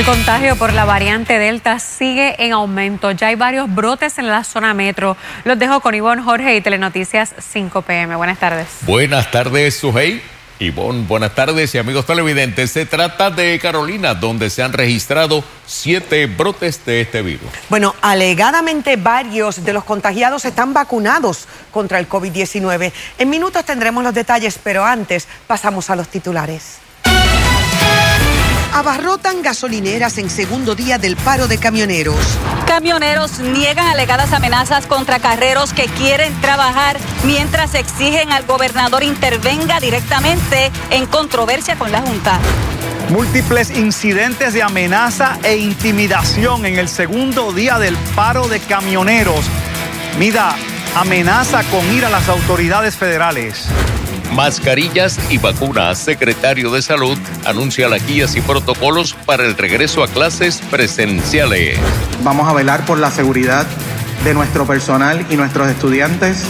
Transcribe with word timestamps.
El 0.00 0.06
contagio 0.06 0.56
por 0.56 0.72
la 0.72 0.86
variante 0.86 1.38
Delta 1.38 1.78
sigue 1.78 2.42
en 2.42 2.52
aumento. 2.52 3.10
Ya 3.10 3.26
hay 3.26 3.34
varios 3.34 3.72
brotes 3.74 4.16
en 4.16 4.28
la 4.28 4.44
zona 4.44 4.72
metro. 4.72 5.14
Los 5.44 5.58
dejo 5.58 5.80
con 5.80 5.94
Ivonne 5.94 6.22
Jorge 6.22 6.56
y 6.56 6.62
Telenoticias 6.62 7.34
5 7.38 7.82
PM. 7.82 8.16
Buenas 8.16 8.38
tardes. 8.38 8.68
Buenas 8.80 9.30
tardes, 9.30 9.76
Sujei. 9.76 10.22
Ivonne, 10.58 11.04
buenas 11.06 11.34
tardes 11.34 11.74
y 11.74 11.78
amigos 11.78 12.06
televidentes. 12.06 12.70
Se 12.70 12.86
trata 12.86 13.30
de 13.30 13.58
Carolina, 13.58 14.14
donde 14.14 14.48
se 14.48 14.62
han 14.62 14.72
registrado 14.72 15.44
siete 15.66 16.24
brotes 16.24 16.82
de 16.86 17.02
este 17.02 17.20
virus. 17.20 17.50
Bueno, 17.68 17.94
alegadamente 18.00 18.96
varios 18.96 19.66
de 19.66 19.74
los 19.74 19.84
contagiados 19.84 20.46
están 20.46 20.72
vacunados 20.72 21.46
contra 21.70 21.98
el 21.98 22.08
COVID-19. 22.08 22.90
En 23.18 23.28
minutos 23.28 23.66
tendremos 23.66 24.02
los 24.02 24.14
detalles, 24.14 24.58
pero 24.64 24.82
antes 24.82 25.28
pasamos 25.46 25.90
a 25.90 25.96
los 25.96 26.08
titulares. 26.08 26.78
Abarrotan 28.72 29.42
gasolineras 29.42 30.18
en 30.18 30.30
segundo 30.30 30.76
día 30.76 30.96
del 30.98 31.16
paro 31.16 31.48
de 31.48 31.58
camioneros. 31.58 32.16
Camioneros 32.66 33.40
niegan 33.40 33.86
alegadas 33.88 34.32
amenazas 34.32 34.86
contra 34.86 35.18
carreros 35.18 35.72
que 35.72 35.86
quieren 35.86 36.32
trabajar 36.40 36.98
mientras 37.24 37.74
exigen 37.74 38.30
al 38.30 38.46
gobernador 38.46 39.02
intervenga 39.02 39.80
directamente 39.80 40.70
en 40.90 41.06
controversia 41.06 41.76
con 41.76 41.90
la 41.90 42.00
Junta. 42.00 42.38
Múltiples 43.10 43.70
incidentes 43.70 44.54
de 44.54 44.62
amenaza 44.62 45.36
e 45.42 45.56
intimidación 45.56 46.64
en 46.64 46.78
el 46.78 46.88
segundo 46.88 47.52
día 47.52 47.80
del 47.80 47.96
paro 48.14 48.46
de 48.46 48.60
camioneros. 48.60 49.46
Mida 50.16 50.54
amenaza 50.94 51.64
con 51.64 51.84
ir 51.92 52.04
a 52.04 52.08
las 52.08 52.28
autoridades 52.28 52.94
federales 52.96 53.68
mascarillas 54.30 55.18
y 55.30 55.38
vacunas. 55.38 55.98
Secretario 55.98 56.70
de 56.70 56.82
Salud 56.82 57.18
anuncia 57.44 57.88
las 57.88 58.06
guías 58.06 58.36
y 58.36 58.40
protocolos 58.40 59.14
para 59.26 59.44
el 59.44 59.56
regreso 59.56 60.02
a 60.02 60.08
clases 60.08 60.60
presenciales. 60.70 61.78
Vamos 62.22 62.48
a 62.48 62.52
velar 62.52 62.84
por 62.84 62.98
la 62.98 63.10
seguridad 63.10 63.66
de 64.24 64.34
nuestro 64.34 64.66
personal 64.66 65.26
y 65.30 65.36
nuestros 65.36 65.68
estudiantes, 65.68 66.44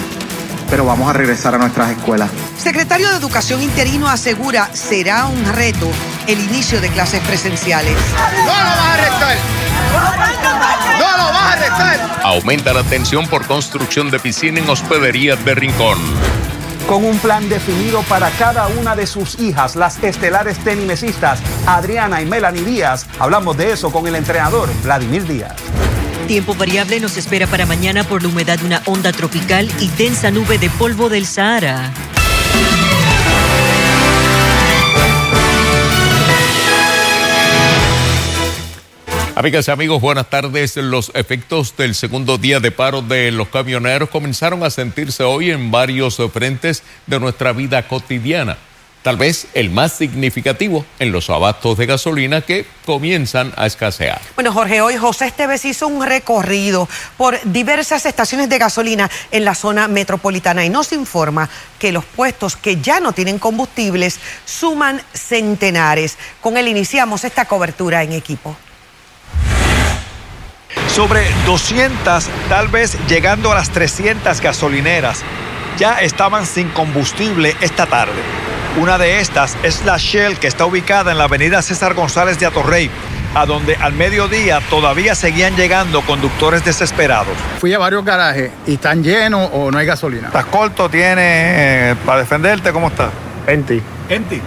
pero 0.69 0.84
vamos 0.84 1.08
a 1.08 1.12
regresar 1.12 1.55
a 1.55 1.58
nuestras 1.58 1.91
escuelas. 1.91 2.31
Secretario 2.58 3.08
de 3.11 3.17
Educación 3.17 3.62
interino 3.62 4.08
asegura 4.08 4.70
será 4.75 5.27
un 5.27 5.45
reto 5.53 5.91
el 6.27 6.39
inicio 6.41 6.81
de 6.81 6.89
clases 6.89 7.20
presenciales. 7.23 7.97
¡No 8.14 8.45
lo 8.45 8.53
vas 8.53 8.78
a 8.78 8.95
arrestar! 8.95 9.36
¡No 10.98 11.17
lo 11.17 11.25
vas 11.33 11.42
a 11.42 11.53
arrestar! 11.53 12.20
Aumenta 12.23 12.73
la 12.73 12.83
tensión 12.83 13.27
por 13.27 13.47
construcción 13.47 14.11
de 14.11 14.19
piscina 14.19 14.61
en 14.61 14.69
hospederías 14.69 15.42
de 15.45 15.55
Rincón 15.55 15.98
con 16.91 17.05
un 17.05 17.20
plan 17.20 17.48
definido 17.48 18.02
para 18.08 18.30
cada 18.30 18.66
una 18.66 18.96
de 18.96 19.06
sus 19.06 19.38
hijas, 19.38 19.77
las 19.77 20.02
estelares 20.02 20.58
tenimesistas 20.58 21.38
Adriana 21.64 22.20
y 22.20 22.27
Melanie 22.27 22.64
Díaz. 22.64 23.06
Hablamos 23.20 23.56
de 23.56 23.70
eso 23.70 23.92
con 23.92 24.08
el 24.08 24.16
entrenador 24.16 24.69
Vladimir 24.83 25.24
Díaz. 25.24 25.55
Tiempo 26.27 26.52
variable 26.56 26.98
nos 26.98 27.16
espera 27.16 27.46
para 27.46 27.64
mañana 27.64 28.02
por 28.02 28.24
la 28.24 28.28
humedad 28.28 28.58
de 28.58 28.66
una 28.66 28.83
onda 28.86 29.12
tropical 29.12 29.70
y 29.78 29.86
densa 29.91 30.33
nube 30.33 30.58
de 30.58 30.68
polvo 30.68 31.08
del 31.08 31.27
Sahara. 31.27 31.92
Amigas 39.41 39.69
y 39.69 39.70
amigos, 39.70 40.02
buenas 40.02 40.28
tardes. 40.28 40.77
Los 40.77 41.12
efectos 41.14 41.74
del 41.74 41.94
segundo 41.94 42.36
día 42.36 42.60
de 42.60 42.70
paro 42.70 43.00
de 43.00 43.30
los 43.30 43.48
camioneros 43.48 44.10
comenzaron 44.10 44.62
a 44.64 44.69
sentirse 44.69 45.22
hoy 45.22 45.50
en 45.50 45.70
varios 45.70 46.19
frentes 46.30 46.83
de 47.06 47.19
nuestra 47.19 47.55
vida 47.55 47.88
cotidiana. 47.88 48.58
Tal 49.00 49.16
vez 49.16 49.46
el 49.55 49.70
más 49.70 49.92
significativo 49.92 50.84
en 50.98 51.11
los 51.11 51.30
abastos 51.30 51.78
de 51.78 51.86
gasolina 51.86 52.42
que 52.42 52.66
comienzan 52.84 53.55
a 53.56 53.64
escasear. 53.64 54.20
Bueno, 54.34 54.52
Jorge, 54.52 54.83
hoy 54.83 54.98
José 54.98 55.28
Esteves 55.28 55.64
hizo 55.64 55.89
un 55.89 56.05
recorrido 56.05 56.86
por 57.17 57.40
diversas 57.50 58.05
estaciones 58.05 58.50
de 58.50 58.58
gasolina 58.58 59.11
en 59.30 59.46
la 59.46 59.55
zona 59.55 59.89
metropolitana 59.89 60.67
y 60.67 60.68
nos 60.68 60.92
informa 60.92 61.48
que 61.79 61.92
los 61.92 62.05
puestos 62.05 62.56
que 62.56 62.77
ya 62.83 63.00
no 63.00 63.12
tienen 63.12 63.39
combustibles 63.39 64.20
suman 64.45 65.00
centenares. 65.14 66.18
Con 66.42 66.58
él 66.58 66.68
iniciamos 66.68 67.24
esta 67.24 67.46
cobertura 67.46 68.02
en 68.02 68.12
equipo 68.12 68.55
sobre 70.89 71.27
200, 71.47 72.29
tal 72.48 72.69
vez 72.69 72.97
llegando 73.08 73.53
a 73.53 73.55
las 73.55 73.70
300 73.70 74.41
gasolineras, 74.41 75.23
ya 75.79 76.01
estaban 76.01 76.47
sin 76.47 76.69
combustible 76.69 77.57
esta 77.61 77.86
tarde. 77.86 78.20
Una 78.77 78.98
de 78.98 79.20
estas 79.20 79.57
es 79.63 79.85
la 79.85 79.97
Shell 79.97 80.39
que 80.39 80.47
está 80.47 80.64
ubicada 80.64 81.11
en 81.11 81.19
la 81.19 81.25
avenida 81.25 81.61
César 81.63 81.95
González 81.95 82.39
de 82.39 82.47
Atorrey, 82.47 82.91
a 83.35 83.47
donde 83.47 83.77
al 83.77 83.92
mediodía 83.95 84.61
todavía 84.70 85.14
seguían 85.14 85.57
llegando 85.57 86.03
conductores 86.03 86.64
desesperados. 86.64 87.36
Fui 87.59 87.73
a 87.73 87.79
varios 87.79 88.05
garajes 88.05 88.53
y 88.67 88.75
están 88.75 89.03
llenos 89.03 89.51
o 89.53 89.70
no 89.70 89.79
hay 89.79 89.86
gasolina. 89.86 90.29
¿Estás 90.29 90.47
corto? 90.47 90.89
¿Tiene 90.89 91.91
eh, 91.91 91.97
para 92.07 92.20
defenderte? 92.20 92.73
¿Cómo 92.73 92.89
está? 92.89 93.11
Enti. 93.47 93.83
Enti. 94.09 94.41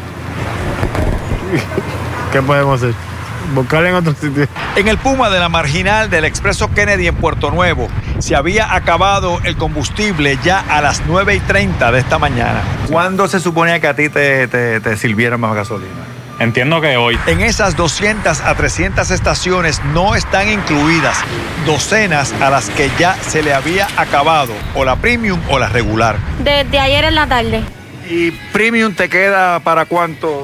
¿Qué 2.31 2.41
podemos 2.41 2.81
hacer? 2.81 3.12
Buscar 3.53 3.85
en 3.85 3.95
otro 3.95 4.13
sitio. 4.13 4.47
En 4.75 4.87
el 4.87 4.97
Puma 4.97 5.29
de 5.29 5.39
la 5.39 5.49
marginal 5.49 6.09
del 6.09 6.25
Expreso 6.25 6.71
Kennedy 6.71 7.07
en 7.07 7.15
Puerto 7.15 7.51
Nuevo 7.51 7.87
se 8.19 8.35
había 8.35 8.73
acabado 8.73 9.39
el 9.43 9.57
combustible 9.57 10.37
ya 10.43 10.59
a 10.59 10.81
las 10.81 11.03
9 11.07 11.35
y 11.35 11.39
30 11.39 11.91
de 11.91 11.99
esta 11.99 12.19
mañana. 12.19 12.61
¿Cuándo 12.89 13.27
se 13.27 13.39
suponía 13.39 13.79
que 13.79 13.87
a 13.87 13.95
ti 13.95 14.09
te, 14.09 14.47
te, 14.47 14.79
te 14.79 14.97
sirvieran 14.97 15.39
más 15.39 15.53
gasolina? 15.55 16.13
Entiendo 16.39 16.81
que 16.81 16.97
hoy. 16.97 17.17
En 17.27 17.41
esas 17.41 17.75
200 17.75 18.41
a 18.41 18.55
300 18.55 19.11
estaciones 19.11 19.81
no 19.93 20.15
están 20.15 20.49
incluidas 20.49 21.17
docenas 21.65 22.33
a 22.41 22.49
las 22.49 22.69
que 22.71 22.89
ya 22.99 23.15
se 23.15 23.43
le 23.43 23.53
había 23.53 23.87
acabado, 23.97 24.53
o 24.75 24.83
la 24.83 24.95
premium 24.95 25.39
o 25.49 25.59
la 25.59 25.69
regular. 25.69 26.17
Desde 26.39 26.79
ayer 26.79 27.05
en 27.05 27.15
la 27.15 27.27
tarde. 27.27 27.63
¿Y 28.09 28.31
premium 28.51 28.93
te 28.93 29.07
queda 29.09 29.59
para 29.59 29.85
cuánto? 29.85 30.43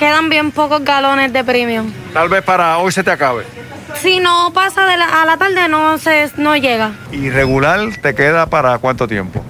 Quedan 0.00 0.30
bien 0.30 0.50
pocos 0.50 0.82
galones 0.82 1.30
de 1.30 1.44
premium. 1.44 1.92
Tal 2.14 2.30
vez 2.30 2.42
para 2.42 2.78
hoy 2.78 2.90
se 2.90 3.04
te 3.04 3.10
acabe. 3.10 3.44
Si 4.00 4.18
no 4.18 4.50
pasa 4.54 4.86
de 4.86 4.94
a 4.94 5.26
la 5.26 5.36
tarde 5.36 5.68
no 5.68 5.98
se 5.98 6.32
no 6.38 6.56
llega. 6.56 6.92
¿Y 7.12 7.28
regular 7.28 7.80
te 8.00 8.14
queda 8.14 8.46
para 8.46 8.78
cuánto 8.78 9.06
tiempo? 9.06 9.44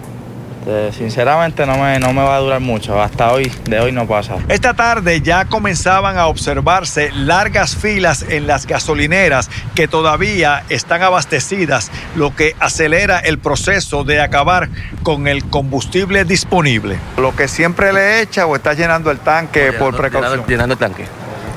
Este, 0.60 0.92
sinceramente 0.92 1.64
no 1.64 1.78
me, 1.78 1.98
no 1.98 2.12
me 2.12 2.22
va 2.22 2.36
a 2.36 2.38
durar 2.38 2.60
mucho, 2.60 3.00
hasta 3.00 3.32
hoy, 3.32 3.50
de 3.64 3.80
hoy 3.80 3.92
no 3.92 4.06
pasa. 4.06 4.36
Esta 4.48 4.74
tarde 4.74 5.22
ya 5.22 5.46
comenzaban 5.46 6.18
a 6.18 6.26
observarse 6.26 7.10
largas 7.12 7.76
filas 7.76 8.26
en 8.28 8.46
las 8.46 8.66
gasolineras 8.66 9.48
que 9.74 9.88
todavía 9.88 10.64
están 10.68 11.02
abastecidas, 11.02 11.90
lo 12.14 12.36
que 12.36 12.54
acelera 12.60 13.20
el 13.20 13.38
proceso 13.38 14.04
de 14.04 14.20
acabar 14.20 14.68
con 15.02 15.28
el 15.28 15.44
combustible 15.46 16.24
disponible. 16.24 16.98
Lo 17.16 17.34
que 17.34 17.48
siempre 17.48 17.94
le 17.94 18.20
echa 18.20 18.44
o 18.44 18.54
está 18.54 18.74
llenando 18.74 19.10
el 19.10 19.18
tanque 19.18 19.72
por 19.72 19.96
precaución. 19.96 20.44
Llenando, 20.46 20.74
el 20.74 20.78
tanque, 20.78 21.06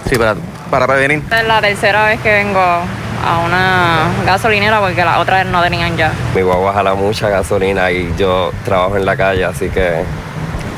sí, 0.09 0.15
para, 0.15 0.35
para 0.73 0.87
prevenir. 0.87 1.21
Es 1.31 1.45
la 1.45 1.61
tercera 1.61 2.05
vez 2.05 2.19
que 2.21 2.33
vengo 2.33 2.59
a 2.59 3.39
una 3.45 4.07
gasolinera 4.25 4.81
porque 4.81 5.05
las 5.05 5.19
otras 5.19 5.45
no 5.45 5.61
tenían 5.61 5.95
ya. 5.95 6.11
Mi 6.33 6.41
guagua 6.41 6.73
jala 6.73 6.95
mucha 6.95 7.29
gasolina 7.29 7.91
y 7.91 8.11
yo 8.17 8.51
trabajo 8.65 8.97
en 8.97 9.05
la 9.05 9.15
calle, 9.15 9.45
así 9.45 9.69
que 9.69 10.03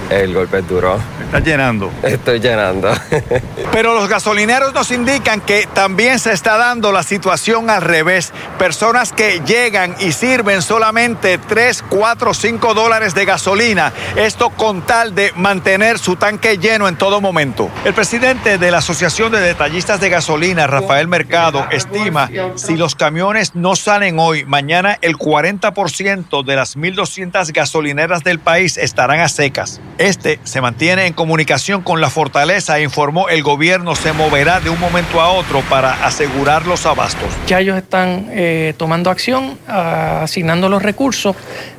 el 0.10 0.34
golpe 0.34 0.60
es 0.60 0.68
duro. 0.68 1.00
¿Estás 1.26 1.44
llenando? 1.44 1.92
Estoy 2.04 2.40
llenando. 2.40 2.92
Pero 3.72 3.94
los 3.94 4.08
gasolineros 4.08 4.74
nos 4.74 4.92
indican 4.92 5.42
que 5.42 5.68
también 5.74 6.20
se 6.20 6.32
está 6.32 6.58
dando 6.58 6.92
la 6.92 7.04
situación 7.04 7.70
al 7.70 7.82
revés. 7.82 8.32
Personas 8.58 9.12
que 9.12 9.42
llegan 9.46 9.96
y 10.00 10.12
sirven 10.12 10.62
solamente 10.62 11.38
3, 11.38 11.84
4, 11.90 12.34
5 12.34 12.74
dólares 12.74 13.16
de 13.16 13.26
gasolina. 13.26 13.92
Esto 14.16 14.50
con 14.52 14.84
tal 14.84 15.16
de 15.16 15.34
mantener 15.36 16.00
su 16.00 16.16
tanque 16.16 16.58
lleno 16.58 16.88
en 16.88 16.96
todo 16.96 17.22
momento. 17.22 17.70
El 17.84 17.94
presidente 17.94 18.58
de 18.58 18.72
la 18.72 18.78
Asociación 18.78 19.32
de 19.32 19.40
Detallistas 19.40 20.00
de 20.00 20.10
Gasolina, 20.10 20.68
Rafael 20.68 21.08
Mercado, 21.08 21.66
estima 21.72 22.30
si 22.56 22.78
los 22.78 22.96
camiones 22.96 23.56
no 23.56 23.76
salen 23.76 24.20
hoy, 24.20 24.46
mañana 24.46 24.98
el 25.02 25.18
40% 25.18 26.46
de 26.46 26.56
las 26.56 26.78
1.200 26.78 27.52
gasolineras 27.52 28.24
del 28.24 28.40
país 28.40 28.78
estarán 28.78 29.20
a 29.20 29.30
secas. 29.30 29.82
Este 29.98 30.40
se 30.44 30.62
mantiene 30.62 31.08
en 31.08 31.14
comunicación 31.16 31.82
con 31.82 32.02
la 32.02 32.10
fortaleza 32.10 32.80
informó 32.80 33.30
el 33.30 33.42
gobierno 33.42 33.96
se 33.96 34.14
moverá 34.14 34.60
de 34.60 34.70
un 34.70 34.80
momento 34.80 35.22
a 35.22 35.30
otro 35.30 35.62
para 35.62 36.06
asegurar 36.06 36.68
los 36.68 36.86
abastos. 36.86 37.28
Ya 37.48 37.60
ellos 37.60 37.78
están 37.78 38.28
eh, 38.32 38.74
tomando 38.78 39.10
acción, 39.10 39.58
asignando 39.68 40.70
los 40.70 40.84
recursos 40.84 41.36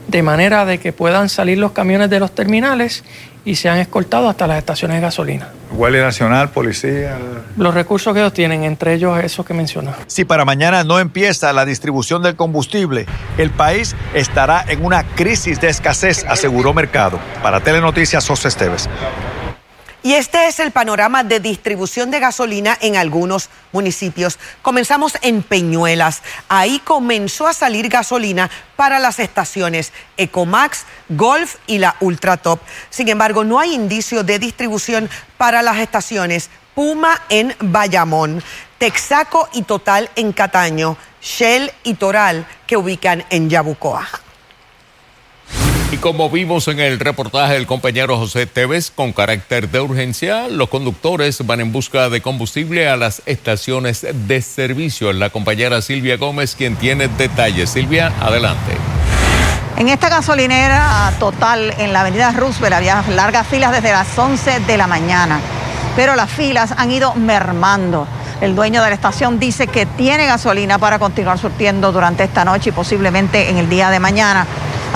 de 0.08 0.22
manera 0.22 0.64
de 0.64 0.78
que 0.78 0.92
puedan 0.92 1.28
salir 1.28 1.58
los 1.58 1.72
camiones 1.72 2.10
de 2.10 2.20
los 2.20 2.34
terminales 2.34 3.04
y 3.46 3.54
se 3.54 3.70
han 3.70 3.78
escoltado 3.78 4.28
hasta 4.28 4.46
las 4.46 4.58
estaciones 4.58 4.96
de 4.96 5.00
gasolina. 5.02 5.48
Guardia 5.70 6.02
Nacional, 6.02 6.50
policía. 6.50 7.16
Los 7.56 7.72
recursos 7.72 8.12
que 8.12 8.20
ellos 8.20 8.32
tienen, 8.32 8.64
entre 8.64 8.94
ellos 8.94 9.18
esos 9.22 9.46
que 9.46 9.54
mencionó. 9.54 9.94
Si 10.08 10.24
para 10.24 10.44
mañana 10.44 10.84
no 10.84 10.98
empieza 10.98 11.52
la 11.52 11.64
distribución 11.64 12.22
del 12.22 12.34
combustible, 12.34 13.06
el 13.38 13.50
país 13.50 13.94
estará 14.14 14.64
en 14.68 14.84
una 14.84 15.04
crisis 15.04 15.60
de 15.60 15.68
escasez, 15.68 16.24
aseguró 16.28 16.74
Mercado. 16.74 17.20
Para 17.42 17.60
Telenoticias, 17.60 18.26
José 18.26 18.48
Esteves. 18.48 18.88
Y 20.06 20.14
este 20.14 20.46
es 20.46 20.60
el 20.60 20.70
panorama 20.70 21.24
de 21.24 21.40
distribución 21.40 22.12
de 22.12 22.20
gasolina 22.20 22.78
en 22.80 22.94
algunos 22.94 23.50
municipios. 23.72 24.38
Comenzamos 24.62 25.18
en 25.20 25.42
Peñuelas. 25.42 26.22
Ahí 26.48 26.78
comenzó 26.78 27.48
a 27.48 27.52
salir 27.52 27.88
gasolina 27.88 28.48
para 28.76 29.00
las 29.00 29.18
estaciones 29.18 29.92
Ecomax, 30.16 30.84
Golf 31.08 31.56
y 31.66 31.78
la 31.78 31.96
Ultratop. 31.98 32.60
Sin 32.88 33.08
embargo, 33.08 33.42
no 33.42 33.58
hay 33.58 33.74
indicio 33.74 34.22
de 34.22 34.38
distribución 34.38 35.10
para 35.38 35.60
las 35.60 35.78
estaciones 35.78 36.50
Puma 36.76 37.20
en 37.28 37.56
Bayamón, 37.58 38.44
Texaco 38.78 39.48
y 39.54 39.62
Total 39.62 40.08
en 40.14 40.32
Cataño, 40.32 40.96
Shell 41.20 41.72
y 41.82 41.94
Toral 41.94 42.46
que 42.68 42.76
ubican 42.76 43.24
en 43.28 43.50
Yabucoa. 43.50 44.08
Y 45.92 45.98
como 45.98 46.28
vimos 46.28 46.66
en 46.66 46.80
el 46.80 46.98
reportaje 46.98 47.54
del 47.54 47.66
compañero 47.66 48.18
José 48.18 48.46
Tevez, 48.46 48.90
con 48.90 49.12
carácter 49.12 49.70
de 49.70 49.80
urgencia, 49.80 50.48
los 50.48 50.68
conductores 50.68 51.46
van 51.46 51.60
en 51.60 51.70
busca 51.70 52.08
de 52.08 52.20
combustible 52.20 52.88
a 52.88 52.96
las 52.96 53.22
estaciones 53.24 54.04
de 54.12 54.42
servicio. 54.42 55.12
La 55.12 55.30
compañera 55.30 55.80
Silvia 55.82 56.16
Gómez, 56.16 56.56
quien 56.56 56.74
tiene 56.74 57.06
detalles. 57.06 57.70
Silvia, 57.70 58.12
adelante. 58.20 58.72
En 59.76 59.88
esta 59.88 60.08
gasolinera 60.08 61.12
total 61.20 61.72
en 61.78 61.92
la 61.92 62.00
avenida 62.00 62.32
Roosevelt 62.32 62.74
había 62.74 63.04
largas 63.14 63.46
filas 63.46 63.70
desde 63.70 63.92
las 63.92 64.18
11 64.18 64.60
de 64.60 64.76
la 64.76 64.88
mañana, 64.88 65.38
pero 65.94 66.16
las 66.16 66.30
filas 66.30 66.74
han 66.76 66.90
ido 66.90 67.14
mermando. 67.14 68.08
El 68.40 68.56
dueño 68.56 68.82
de 68.82 68.88
la 68.88 68.94
estación 68.94 69.38
dice 69.38 69.68
que 69.68 69.86
tiene 69.86 70.26
gasolina 70.26 70.78
para 70.78 70.98
continuar 70.98 71.38
surtiendo 71.38 71.92
durante 71.92 72.24
esta 72.24 72.44
noche 72.44 72.70
y 72.70 72.72
posiblemente 72.72 73.50
en 73.50 73.56
el 73.56 73.68
día 73.68 73.88
de 73.90 74.00
mañana 74.00 74.46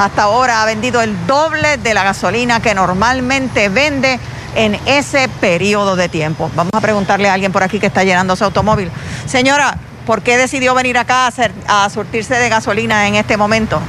hasta 0.04 0.22
ahora 0.22 0.62
ha 0.62 0.64
vendido 0.64 1.02
el 1.02 1.26
doble 1.26 1.76
de 1.76 1.92
la 1.92 2.02
gasolina 2.02 2.60
que 2.60 2.74
normalmente 2.74 3.68
vende 3.68 4.18
en 4.54 4.74
ese 4.86 5.28
periodo 5.28 5.94
de 5.94 6.08
tiempo. 6.08 6.50
Vamos 6.54 6.72
a 6.74 6.80
preguntarle 6.80 7.28
a 7.28 7.34
alguien 7.34 7.52
por 7.52 7.62
aquí 7.62 7.78
que 7.78 7.86
está 7.86 8.02
llenando 8.02 8.34
su 8.34 8.44
automóvil. 8.44 8.90
Señora, 9.26 9.76
¿por 10.06 10.22
qué 10.22 10.38
decidió 10.38 10.74
venir 10.74 10.96
acá 10.96 11.24
a, 11.24 11.26
hacer, 11.26 11.52
a 11.68 11.88
surtirse 11.90 12.34
de 12.34 12.48
gasolina 12.48 13.06
en 13.08 13.14
este 13.14 13.36
momento? 13.36 13.80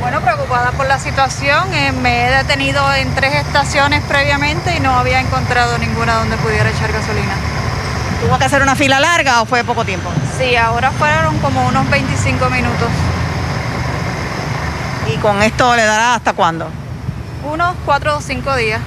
Bueno, 0.00 0.20
preocupada 0.20 0.72
por 0.72 0.86
la 0.86 0.98
situación. 0.98 1.72
Eh, 1.72 1.92
me 1.92 2.26
he 2.26 2.36
detenido 2.36 2.82
en 2.94 3.14
tres 3.14 3.36
estaciones 3.36 4.02
previamente 4.04 4.76
y 4.76 4.80
no 4.80 4.94
había 4.98 5.20
encontrado 5.20 5.78
ninguna 5.78 6.16
donde 6.16 6.36
pudiera 6.38 6.68
echar 6.68 6.92
gasolina. 6.92 7.34
¿Tuvo 8.20 8.36
que 8.38 8.44
hacer 8.44 8.62
una 8.62 8.74
fila 8.74 8.98
larga 8.98 9.42
o 9.42 9.46
fue 9.46 9.62
poco 9.62 9.84
tiempo? 9.84 10.10
Sí, 10.38 10.56
ahora 10.56 10.90
fueron 10.90 11.38
como 11.38 11.66
unos 11.66 11.88
25 11.88 12.50
minutos. 12.50 12.88
¿Y 15.26 15.28
con 15.28 15.42
esto 15.42 15.74
le 15.74 15.82
dará 15.82 16.14
hasta 16.14 16.34
cuándo? 16.34 16.68
Unos 17.52 17.74
cuatro 17.84 18.16
o 18.16 18.20
cinco 18.20 18.54
días. 18.54 18.80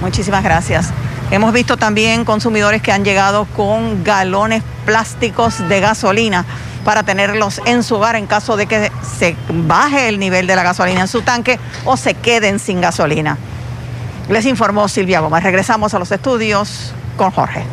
Muchísimas 0.00 0.42
gracias. 0.42 0.88
Hemos 1.30 1.52
visto 1.52 1.76
también 1.76 2.24
consumidores 2.24 2.80
que 2.80 2.92
han 2.92 3.04
llegado 3.04 3.44
con 3.44 4.04
galones 4.04 4.62
plásticos 4.86 5.68
de 5.68 5.80
gasolina 5.80 6.46
para 6.82 7.02
tenerlos 7.02 7.60
en 7.66 7.82
su 7.82 7.96
hogar 7.96 8.16
en 8.16 8.26
caso 8.26 8.56
de 8.56 8.64
que 8.64 8.90
se 9.18 9.36
baje 9.50 10.08
el 10.08 10.18
nivel 10.18 10.46
de 10.46 10.56
la 10.56 10.62
gasolina 10.62 11.02
en 11.02 11.08
su 11.08 11.20
tanque 11.20 11.60
o 11.84 11.98
se 11.98 12.14
queden 12.14 12.58
sin 12.58 12.80
gasolina. 12.80 13.36
Les 14.30 14.46
informó 14.46 14.88
Silvia 14.88 15.20
Gómez. 15.20 15.42
Regresamos 15.42 15.92
a 15.92 15.98
los 15.98 16.10
estudios 16.10 16.94
con 17.18 17.32
Jorge. 17.32 17.64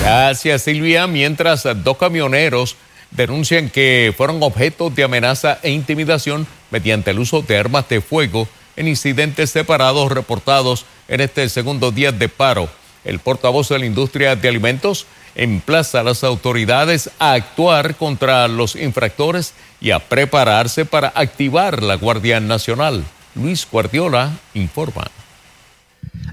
Gracias 0.00 0.62
Silvia. 0.62 1.06
Mientras 1.06 1.68
dos 1.84 1.98
camioneros 1.98 2.76
denuncian 3.10 3.70
que 3.70 4.14
fueron 4.16 4.42
objetos 4.42 4.94
de 4.94 5.04
amenaza 5.04 5.58
e 5.62 5.70
intimidación 5.70 6.46
mediante 6.70 7.10
el 7.10 7.18
uso 7.18 7.42
de 7.42 7.56
armas 7.56 7.88
de 7.88 8.00
fuego 8.00 8.48
en 8.76 8.88
incidentes 8.88 9.50
separados 9.50 10.12
reportados 10.12 10.86
en 11.08 11.20
este 11.20 11.48
segundo 11.48 11.90
día 11.90 12.12
de 12.12 12.28
paro. 12.28 12.68
El 13.04 13.18
portavoz 13.18 13.68
de 13.70 13.78
la 13.78 13.86
industria 13.86 14.36
de 14.36 14.48
alimentos 14.48 15.06
emplaza 15.34 16.00
a 16.00 16.02
las 16.02 16.24
autoridades 16.24 17.10
a 17.18 17.32
actuar 17.32 17.94
contra 17.96 18.48
los 18.48 18.76
infractores 18.76 19.54
y 19.80 19.92
a 19.92 20.00
prepararse 20.00 20.84
para 20.84 21.12
activar 21.14 21.82
la 21.82 21.94
Guardia 21.94 22.40
Nacional. 22.40 23.04
Luis 23.34 23.66
Guardiola 23.70 24.32
informa. 24.54 25.04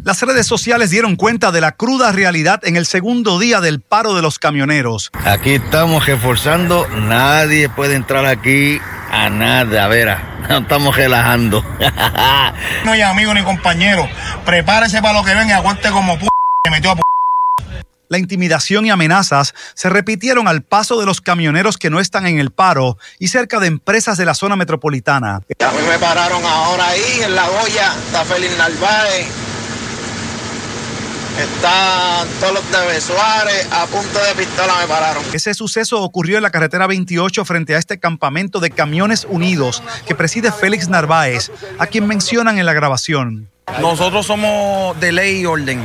Las 0.04 0.22
redes 0.22 0.46
sociales 0.46 0.92
dieron 0.92 1.16
cuenta 1.16 1.52
de 1.52 1.62
la 1.62 1.72
cruda 1.72 2.12
realidad 2.12 2.60
en 2.64 2.78
el 2.78 2.86
segundo 2.86 3.40
día 3.40 3.60
del 3.60 3.82
paro 3.82 4.14
de 4.14 4.22
los 4.22 4.38
camioneros. 4.38 5.12
Aquí 5.26 5.56
estamos 5.56 6.06
reforzando, 6.06 6.88
nadie 6.88 7.70
puede 7.70 7.96
entrar 7.96 8.26
aquí 8.26 8.80
a 9.12 9.30
nada, 9.30 9.86
a 9.86 9.88
ver, 9.88 10.16
no 10.50 10.60
estamos 10.60 10.96
relajando. 10.96 11.64
no 12.86 12.92
hay 12.92 13.02
amigo 13.02 13.34
ni 13.34 13.44
compañero, 13.44 14.08
prepárese 14.46 15.02
para 15.02 15.20
lo 15.20 15.26
que 15.26 15.34
venga 15.34 15.50
y 15.50 15.54
aguante 15.54 15.90
como 15.90 16.20
p 16.20 16.28
metió 16.70 16.92
a 16.92 16.96
p 16.96 17.02
la 18.10 18.20
intimidación 18.20 18.86
y 18.86 18.92
amenazas 18.92 19.54
se 19.74 19.90
repitieron 19.90 20.48
al 20.48 20.62
paso 20.62 21.00
de 21.00 21.06
los 21.06 21.22
camioneros 21.22 21.78
que 21.78 21.90
no 21.90 22.00
están 22.00 22.28
en 22.28 22.40
el 22.40 22.52
paro 22.52 22.98
y 23.20 23.30
cerca 23.30 23.60
de 23.60 23.68
empresas 23.68 24.18
de 24.18 24.26
la 24.26 24.36
zona 24.36 24.56
metropolitana. 24.56 25.38
A 25.38 25.72
mí 25.72 25.88
me 25.90 25.98
pararon 25.98 26.44
ahora 26.46 26.88
ahí 26.88 27.22
en 27.24 27.36
La 27.36 27.48
Goya, 27.48 27.94
está 28.06 28.24
Félix 28.26 28.58
Narváez, 28.58 29.28
están 31.40 32.28
todos 32.40 32.54
los 32.54 32.72
de 32.72 33.02
Suárez, 33.02 33.68
a 33.72 33.86
punto 33.88 34.20
de 34.20 34.36
pistola 34.36 34.74
me 34.82 34.88
pararon. 34.88 35.24
Ese 35.34 35.54
suceso 35.54 36.02
ocurrió 36.02 36.38
en 36.38 36.44
la 36.44 36.50
carretera 36.50 36.88
28 36.88 37.46
frente 37.46 37.76
a 37.76 37.78
este 37.78 38.00
campamento 38.00 38.60
de 38.60 38.72
camiones 38.72 39.26
unidos 39.30 39.84
que 40.08 40.16
preside 40.16 40.52
Félix 40.52 40.88
Narváez, 40.88 41.52
a 41.80 41.88
quien 41.88 42.08
mencionan 42.08 42.58
en 42.58 42.66
la 42.66 42.74
grabación. 42.74 43.50
Nosotros 43.82 44.26
somos 44.26 45.00
de 45.00 45.12
ley 45.12 45.42
y 45.42 45.46
orden. 45.46 45.82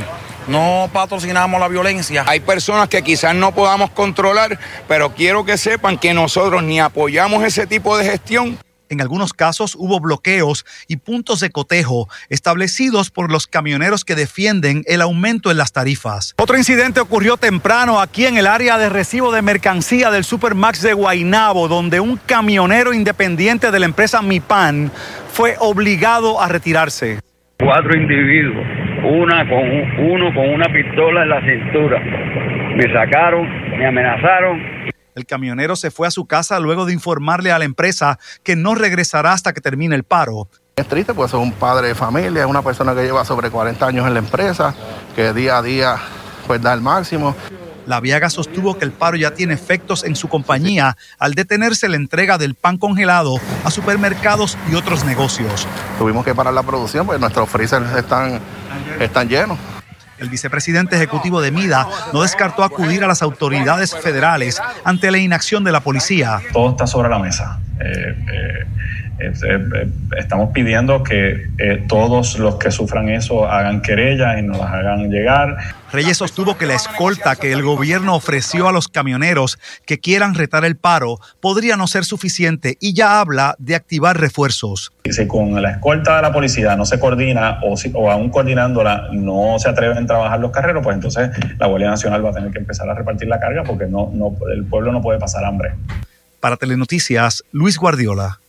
No 0.47 0.89
patrocinamos 0.91 1.59
la 1.59 1.67
violencia. 1.67 2.23
Hay 2.27 2.39
personas 2.39 2.89
que 2.89 3.03
quizás 3.03 3.35
no 3.35 3.53
podamos 3.53 3.91
controlar, 3.91 4.59
pero 4.87 5.13
quiero 5.13 5.45
que 5.45 5.57
sepan 5.57 5.97
que 5.97 6.13
nosotros 6.13 6.63
ni 6.63 6.79
apoyamos 6.79 7.43
ese 7.43 7.67
tipo 7.67 7.97
de 7.97 8.05
gestión 8.05 8.57
en 8.91 9.01
algunos 9.01 9.33
casos 9.33 9.75
hubo 9.75 9.99
bloqueos 9.99 10.65
y 10.87 10.97
puntos 10.97 11.39
de 11.39 11.49
cotejo 11.49 12.09
establecidos 12.29 13.09
por 13.09 13.31
los 13.31 13.47
camioneros 13.47 14.05
que 14.05 14.15
defienden 14.15 14.83
el 14.85 15.01
aumento 15.01 15.49
en 15.49 15.57
las 15.57 15.71
tarifas. 15.71 16.35
Otro 16.37 16.57
incidente 16.57 16.99
ocurrió 16.99 17.37
temprano 17.37 17.99
aquí 18.01 18.25
en 18.25 18.37
el 18.37 18.47
área 18.47 18.77
de 18.77 18.89
recibo 18.89 19.31
de 19.31 19.41
mercancía 19.41 20.11
del 20.11 20.25
Supermax 20.25 20.81
de 20.81 20.93
Guainabo, 20.93 21.67
donde 21.67 21.99
un 21.99 22.17
camionero 22.17 22.93
independiente 22.93 23.71
de 23.71 23.79
la 23.79 23.85
empresa 23.85 24.21
Mipan 24.21 24.91
fue 25.31 25.55
obligado 25.59 26.41
a 26.41 26.49
retirarse. 26.49 27.19
Cuatro 27.59 27.95
individuos, 27.95 28.65
una 29.03 29.47
con 29.47 30.11
uno 30.11 30.33
con 30.33 30.49
una 30.49 30.65
pistola 30.65 31.23
en 31.23 31.29
la 31.29 31.41
cintura. 31.41 31.99
Me 32.75 32.91
sacaron, 32.91 33.47
me 33.77 33.85
amenazaron 33.85 34.81
el 35.15 35.25
camionero 35.25 35.75
se 35.75 35.91
fue 35.91 36.07
a 36.07 36.11
su 36.11 36.25
casa 36.25 36.59
luego 36.59 36.85
de 36.85 36.93
informarle 36.93 37.51
a 37.51 37.59
la 37.59 37.65
empresa 37.65 38.19
que 38.43 38.55
no 38.55 38.75
regresará 38.75 39.33
hasta 39.33 39.53
que 39.53 39.61
termine 39.61 39.95
el 39.95 40.03
paro. 40.03 40.47
Es 40.75 40.87
triste, 40.87 41.13
pues 41.13 41.31
es 41.31 41.39
un 41.39 41.51
padre 41.51 41.89
de 41.89 41.95
familia, 41.95 42.41
es 42.41 42.47
una 42.47 42.61
persona 42.61 42.95
que 42.95 43.03
lleva 43.03 43.25
sobre 43.25 43.49
40 43.49 43.85
años 43.85 44.07
en 44.07 44.13
la 44.13 44.19
empresa, 44.19 44.73
que 45.15 45.33
día 45.33 45.57
a 45.57 45.61
día 45.61 45.97
pues 46.47 46.61
da 46.61 46.73
el 46.73 46.81
máximo. 46.81 47.35
La 47.85 47.99
Viaga 47.99 48.29
sostuvo 48.29 48.77
que 48.77 48.85
el 48.85 48.91
paro 48.91 49.17
ya 49.17 49.31
tiene 49.31 49.53
efectos 49.53 50.03
en 50.03 50.15
su 50.15 50.29
compañía 50.29 50.95
al 51.17 51.33
detenerse 51.33 51.89
la 51.89 51.97
entrega 51.97 52.37
del 52.37 52.55
pan 52.55 52.77
congelado 52.77 53.37
a 53.63 53.71
supermercados 53.71 54.57
y 54.71 54.75
otros 54.75 55.03
negocios. 55.03 55.67
Tuvimos 55.97 56.23
que 56.23 56.33
parar 56.35 56.53
la 56.53 56.63
producción, 56.63 57.05
pues 57.05 57.19
nuestros 57.19 57.49
freezers 57.49 57.91
están, 57.95 58.39
están 58.99 59.27
llenos. 59.27 59.57
El 60.21 60.29
vicepresidente 60.29 60.95
ejecutivo 60.95 61.41
de 61.41 61.49
MIDA 61.49 61.87
no 62.13 62.21
descartó 62.21 62.63
acudir 62.63 63.03
a 63.03 63.07
las 63.07 63.23
autoridades 63.23 63.95
federales 63.95 64.61
ante 64.83 65.09
la 65.09 65.17
inacción 65.17 65.63
de 65.63 65.71
la 65.71 65.79
policía. 65.79 66.39
Todo 66.53 66.69
está 66.69 66.85
sobre 66.85 67.09
la 67.09 67.17
mesa. 67.17 67.59
Eh, 67.83 68.15
eh, 69.19 69.33
eh, 69.43 69.87
estamos 70.17 70.49
pidiendo 70.51 71.03
que 71.03 71.47
todos 71.87 72.39
los 72.39 72.55
que 72.55 72.71
sufran 72.71 73.09
eso 73.09 73.45
hagan 73.47 73.81
querella 73.81 74.39
y 74.39 74.41
nos 74.41 74.57
las 74.57 74.71
hagan 74.71 75.11
llegar. 75.11 75.57
Reyes 75.91 76.17
sostuvo 76.17 76.57
que 76.57 76.65
la 76.65 76.73
escolta 76.73 77.35
que 77.35 77.51
el 77.51 77.61
gobierno 77.61 78.15
ofreció 78.15 78.67
a 78.67 78.71
los 78.71 78.87
camioneros 78.87 79.59
que 79.85 79.99
quieran 79.99 80.33
retar 80.33 80.65
el 80.65 80.75
paro 80.75 81.19
podría 81.39 81.77
no 81.77 81.85
ser 81.85 82.03
suficiente 82.03 82.77
y 82.79 82.93
ya 82.93 83.19
habla 83.19 83.55
de 83.59 83.75
activar 83.75 84.19
refuerzos. 84.19 84.91
Si 85.07 85.27
con 85.27 85.61
la 85.61 85.71
escolta 85.71 86.15
de 86.15 86.21
la 86.23 86.33
policía 86.33 86.75
no 86.75 86.85
se 86.85 86.99
coordina 86.99 87.59
o, 87.63 87.77
si, 87.77 87.91
o 87.93 88.09
aún 88.09 88.29
coordinándola 88.29 89.09
no 89.11 89.59
se 89.59 89.69
atreven 89.69 89.99
a 89.99 90.05
trabajar 90.07 90.39
los 90.39 90.51
carreros, 90.51 90.81
pues 90.83 90.95
entonces 90.95 91.29
la 91.59 91.67
Guardia 91.67 91.89
Nacional 91.89 92.25
va 92.25 92.29
a 92.29 92.33
tener 92.33 92.51
que 92.51 92.59
empezar 92.59 92.89
a 92.89 92.95
repartir 92.95 93.27
la 93.27 93.39
carga 93.39 93.63
porque 93.63 93.85
no, 93.85 94.09
no, 94.13 94.35
el 94.51 94.63
pueblo 94.65 94.91
no 94.91 95.01
puede 95.01 95.19
pasar 95.19 95.45
hambre. 95.45 95.73
Para 96.41 96.57
Telenoticias, 96.57 97.45
Luis 97.51 97.77
Guardiola. 97.77 98.39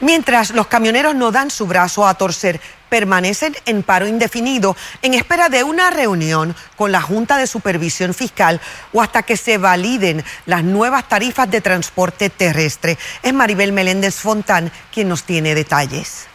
Mientras 0.00 0.50
los 0.50 0.66
camioneros 0.66 1.14
no 1.14 1.30
dan 1.30 1.50
su 1.50 1.66
brazo 1.66 2.06
a 2.06 2.14
torcer, 2.14 2.60
permanecen 2.90 3.56
en 3.64 3.82
paro 3.82 4.06
indefinido 4.06 4.76
en 5.00 5.14
espera 5.14 5.48
de 5.48 5.62
una 5.62 5.90
reunión 5.90 6.54
con 6.76 6.92
la 6.92 7.00
Junta 7.00 7.38
de 7.38 7.46
Supervisión 7.46 8.12
Fiscal 8.12 8.60
o 8.92 9.00
hasta 9.00 9.22
que 9.22 9.36
se 9.36 9.56
validen 9.56 10.24
las 10.46 10.64
nuevas 10.64 11.08
tarifas 11.08 11.50
de 11.50 11.60
transporte 11.60 12.28
terrestre. 12.28 12.98
Es 13.22 13.32
Maribel 13.32 13.72
Meléndez 13.72 14.16
Fontán 14.16 14.70
quien 14.92 15.08
nos 15.08 15.22
tiene 15.22 15.54
detalles. 15.54 16.26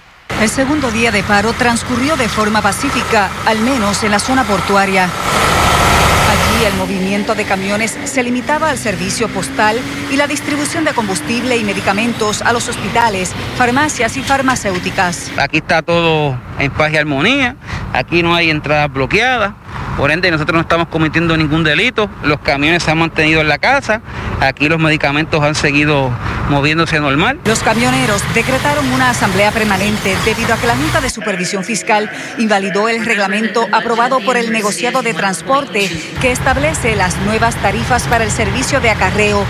El 0.41 0.49
segundo 0.49 0.89
día 0.89 1.11
de 1.11 1.21
paro 1.21 1.51
transcurrió 1.51 2.15
de 2.15 2.29
forma 2.29 2.61
pacífica, 2.61 3.29
al 3.45 3.59
menos 3.59 4.03
en 4.03 4.11
la 4.11 4.19
zona 4.19 4.45
portuaria. 4.45 5.09
Allí 6.59 6.65
el 6.65 6.73
movimiento 6.73 7.35
de 7.35 7.45
camiones 7.45 7.97
se 8.03 8.21
limitaba 8.21 8.69
al 8.69 8.77
servicio 8.77 9.29
postal 9.29 9.79
y 10.11 10.17
la 10.17 10.27
distribución 10.27 10.83
de 10.83 10.93
combustible 10.93 11.55
y 11.55 11.63
medicamentos 11.63 12.41
a 12.41 12.51
los 12.51 12.67
hospitales, 12.67 13.33
farmacias 13.55 14.17
y 14.17 14.23
farmacéuticas. 14.23 15.31
Aquí 15.37 15.57
está 15.57 15.81
todo 15.81 16.37
en 16.57 16.71
paz 16.71 16.91
y 16.91 16.97
armonía, 16.97 17.55
aquí 17.93 18.23
no 18.23 18.35
hay 18.35 18.49
entradas 18.49 18.91
bloqueadas, 18.91 19.53
por 19.95 20.11
ende 20.11 20.31
nosotros 20.31 20.55
no 20.55 20.61
estamos 20.61 20.89
cometiendo 20.89 21.37
ningún 21.37 21.63
delito, 21.63 22.09
los 22.23 22.39
camiones 22.39 22.83
se 22.83 22.91
han 22.91 22.97
mantenido 22.97 23.39
en 23.39 23.47
la 23.47 23.57
casa, 23.57 24.01
aquí 24.41 24.67
los 24.67 24.79
medicamentos 24.79 25.41
han 25.41 25.55
seguido 25.55 26.11
moviéndose 26.49 26.99
normal. 26.99 27.39
Los 27.45 27.59
camioneros 27.61 28.21
decretaron 28.33 28.91
una 28.91 29.11
asamblea 29.11 29.51
permanente 29.51 30.15
debido 30.25 30.53
a 30.53 30.57
que 30.57 30.67
la 30.67 30.75
Junta 30.75 30.99
de 30.99 31.09
Supervisión 31.09 31.63
Fiscal 31.63 32.09
invalidó 32.37 32.89
el 32.89 33.05
reglamento 33.05 33.67
aprobado 33.71 34.19
por 34.19 34.35
el 34.35 34.51
negociado 34.51 35.01
de 35.01 35.13
transporte 35.13 35.89
que 36.21 36.31
establece 36.49 36.95
las 36.95 37.15
nuevas 37.25 37.53
tarifas 37.57 38.07
para 38.07 38.23
el 38.23 38.31
servicio 38.31 38.81
de 38.81 38.89
acarreo. 38.89 39.45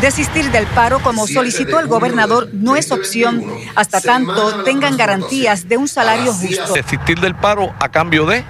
Desistir 0.00 0.50
del 0.50 0.66
paro, 0.68 0.98
como 1.00 1.26
solicitó 1.26 1.78
el 1.78 1.86
gobernador, 1.86 2.48
no 2.54 2.76
es 2.76 2.92
opción 2.92 3.44
hasta 3.74 4.00
tanto 4.00 4.64
tengan 4.64 4.96
garantías 4.96 5.68
de 5.68 5.76
un 5.76 5.86
salario 5.86 6.32
justo. 6.32 6.72
Desistir 6.72 7.20
del 7.20 7.34
paro 7.34 7.74
a 7.78 7.90
cambio 7.90 8.24
de 8.24 8.42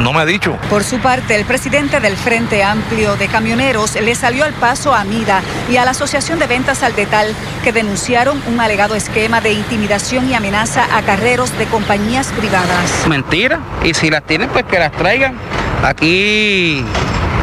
no 0.00 0.12
me 0.12 0.22
ha 0.22 0.26
dicho. 0.26 0.58
Por 0.68 0.82
su 0.82 0.98
parte, 0.98 1.36
el 1.36 1.44
presidente 1.44 2.00
del 2.00 2.16
Frente 2.16 2.64
Amplio 2.64 3.14
de 3.14 3.28
Camioneros 3.28 3.94
le 3.94 4.16
salió 4.16 4.44
al 4.44 4.52
paso 4.52 4.92
a 4.92 5.04
Mida 5.04 5.40
y 5.70 5.76
a 5.76 5.84
la 5.84 5.92
Asociación 5.92 6.40
de 6.40 6.48
Ventas 6.48 6.82
al 6.82 6.96
Detal, 6.96 7.32
que 7.62 7.70
denunciaron 7.70 8.42
un 8.48 8.58
alegado 8.58 8.96
esquema 8.96 9.40
de 9.40 9.52
intimidación 9.52 10.28
y 10.28 10.34
amenaza 10.34 10.84
a 10.96 11.02
carreros 11.02 11.56
de 11.58 11.66
compañías 11.66 12.32
privadas. 12.32 13.06
Mentira. 13.06 13.60
Y 13.84 13.94
si 13.94 14.10
las 14.10 14.24
tienen, 14.24 14.48
pues 14.48 14.64
que 14.64 14.80
las 14.80 14.90
traigan. 14.90 15.38
Aquí 15.84 16.84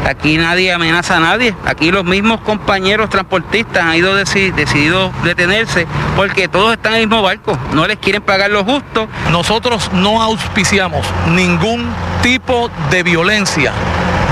Aquí 0.05 0.37
nadie 0.37 0.73
amenaza 0.73 1.17
a 1.17 1.19
nadie. 1.19 1.55
Aquí 1.65 1.91
los 1.91 2.03
mismos 2.03 2.41
compañeros 2.41 3.09
transportistas 3.09 3.83
han 3.83 3.95
ido 3.95 4.15
decidido 4.15 5.11
detenerse 5.23 5.87
porque 6.15 6.47
todos 6.47 6.73
están 6.73 6.93
en 6.93 7.01
el 7.01 7.07
mismo 7.07 7.21
barco. 7.21 7.57
No 7.73 7.85
les 7.85 7.97
quieren 7.97 8.21
pagar 8.21 8.49
lo 8.49 8.63
justo. 8.63 9.07
Nosotros 9.31 9.91
no 9.93 10.21
auspiciamos 10.21 11.05
ningún 11.29 11.87
tipo 12.23 12.71
de 12.89 13.03
violencia 13.03 13.73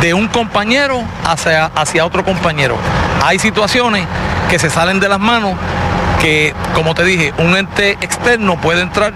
de 0.02 0.14
un 0.14 0.28
compañero 0.28 1.04
hacia, 1.24 1.66
hacia 1.66 2.06
otro 2.06 2.26
compañero. 2.26 2.76
Hay 3.24 3.38
situaciones 3.38 4.08
que 4.50 4.58
se 4.58 4.70
salen 4.70 5.00
de 5.00 5.08
las 5.08 5.20
manos 5.20 5.54
que, 6.20 6.54
como 6.74 6.96
te 6.96 7.04
dije, 7.04 7.34
un 7.38 7.56
ente 7.56 7.92
externo 8.02 8.60
puede 8.60 8.82
entrar 8.82 9.14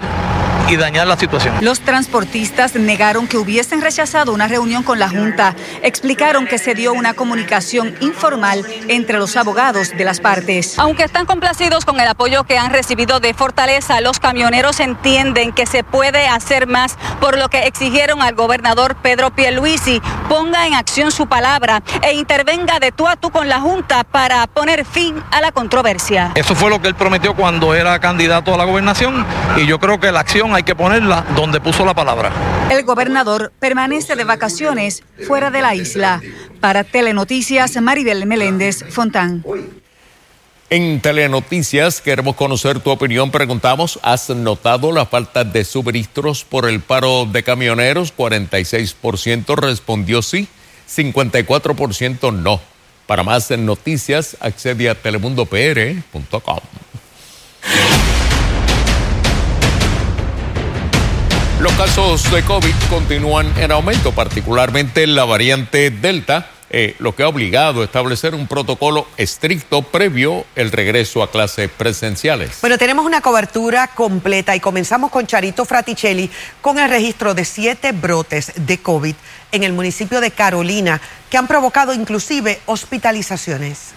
y 0.68 0.76
dañar 0.76 1.06
la 1.06 1.16
situación. 1.16 1.56
Los 1.60 1.80
transportistas 1.80 2.74
negaron 2.74 3.26
que 3.26 3.36
hubiesen 3.36 3.80
rechazado 3.80 4.32
una 4.32 4.48
reunión 4.48 4.82
con 4.82 4.98
la 4.98 5.08
Junta. 5.08 5.54
Explicaron 5.82 6.46
que 6.46 6.58
se 6.58 6.74
dio 6.74 6.92
una 6.92 7.14
comunicación 7.14 7.94
informal 8.00 8.64
entre 8.88 9.18
los 9.18 9.36
abogados 9.36 9.90
de 9.90 10.04
las 10.04 10.20
partes. 10.20 10.78
Aunque 10.78 11.04
están 11.04 11.26
complacidos 11.26 11.84
con 11.84 12.00
el 12.00 12.08
apoyo 12.08 12.44
que 12.44 12.58
han 12.58 12.70
recibido 12.70 13.20
de 13.20 13.34
Fortaleza, 13.34 14.00
los 14.00 14.18
camioneros 14.18 14.80
entienden 14.80 15.52
que 15.52 15.66
se 15.66 15.84
puede 15.84 16.26
hacer 16.28 16.66
más, 16.66 16.96
por 17.20 17.38
lo 17.38 17.48
que 17.48 17.66
exigieron 17.66 18.22
al 18.22 18.34
gobernador 18.34 18.96
Pedro 18.96 19.30
Pierluisi 19.30 20.00
ponga 20.28 20.66
en 20.66 20.74
acción 20.74 21.10
su 21.10 21.26
palabra 21.26 21.82
e 22.02 22.14
intervenga 22.14 22.80
de 22.80 22.92
tú 22.92 23.06
a 23.06 23.16
tú 23.16 23.30
con 23.30 23.48
la 23.48 23.60
Junta 23.60 24.04
para 24.04 24.46
poner 24.46 24.84
fin 24.84 25.22
a 25.30 25.40
la 25.40 25.52
controversia. 25.52 26.32
Eso 26.34 26.54
fue 26.54 26.70
lo 26.70 26.80
que 26.80 26.88
él 26.88 26.94
prometió 26.94 27.34
cuando 27.34 27.74
era 27.74 27.98
candidato 28.00 28.54
a 28.54 28.56
la 28.56 28.64
gobernación 28.64 29.26
y 29.56 29.66
yo 29.66 29.78
creo 29.78 30.00
que 30.00 30.12
la 30.12 30.20
acción 30.20 30.53
hay 30.54 30.62
que 30.62 30.74
ponerla 30.74 31.24
donde 31.34 31.60
puso 31.60 31.84
la 31.84 31.94
palabra. 31.94 32.32
El 32.70 32.84
gobernador 32.84 33.52
permanece 33.58 34.16
de 34.16 34.24
vacaciones 34.24 35.02
fuera 35.26 35.50
de 35.50 35.62
la 35.62 35.74
isla. 35.74 36.22
Para 36.60 36.84
Telenoticias, 36.84 37.80
Maribel 37.80 38.26
Meléndez 38.26 38.84
Fontán. 38.90 39.44
En 40.70 41.00
Telenoticias 41.00 42.00
queremos 42.00 42.36
conocer 42.36 42.80
tu 42.80 42.90
opinión. 42.90 43.30
Preguntamos, 43.30 43.98
¿has 44.02 44.30
notado 44.30 44.92
la 44.92 45.06
falta 45.06 45.44
de 45.44 45.64
suministros 45.64 46.44
por 46.44 46.68
el 46.68 46.80
paro 46.80 47.26
de 47.26 47.42
camioneros? 47.42 48.16
46% 48.16 49.56
respondió 49.56 50.22
sí, 50.22 50.48
54% 50.88 52.32
no. 52.32 52.60
Para 53.06 53.22
más 53.22 53.50
noticias, 53.50 54.36
accede 54.40 54.88
a 54.88 54.94
telemundopr.com. 54.94 56.60
Los 61.64 61.72
casos 61.76 62.30
de 62.30 62.42
COVID 62.42 62.74
continúan 62.90 63.50
en 63.56 63.72
aumento, 63.72 64.12
particularmente 64.12 65.06
la 65.06 65.24
variante 65.24 65.90
Delta, 65.90 66.50
eh, 66.68 66.94
lo 66.98 67.16
que 67.16 67.22
ha 67.22 67.28
obligado 67.28 67.80
a 67.80 67.84
establecer 67.86 68.34
un 68.34 68.46
protocolo 68.46 69.08
estricto 69.16 69.80
previo 69.80 70.44
el 70.56 70.70
regreso 70.70 71.22
a 71.22 71.30
clases 71.30 71.70
presenciales. 71.70 72.58
Bueno, 72.60 72.76
tenemos 72.76 73.06
una 73.06 73.22
cobertura 73.22 73.86
completa 73.86 74.54
y 74.54 74.60
comenzamos 74.60 75.10
con 75.10 75.26
Charito 75.26 75.64
Fraticelli 75.64 76.30
con 76.60 76.78
el 76.78 76.90
registro 76.90 77.32
de 77.32 77.46
siete 77.46 77.92
brotes 77.92 78.52
de 78.56 78.76
COVID 78.82 79.14
en 79.50 79.62
el 79.62 79.72
municipio 79.72 80.20
de 80.20 80.32
Carolina 80.32 81.00
que 81.30 81.38
han 81.38 81.46
provocado 81.46 81.94
inclusive 81.94 82.60
hospitalizaciones. 82.66 83.94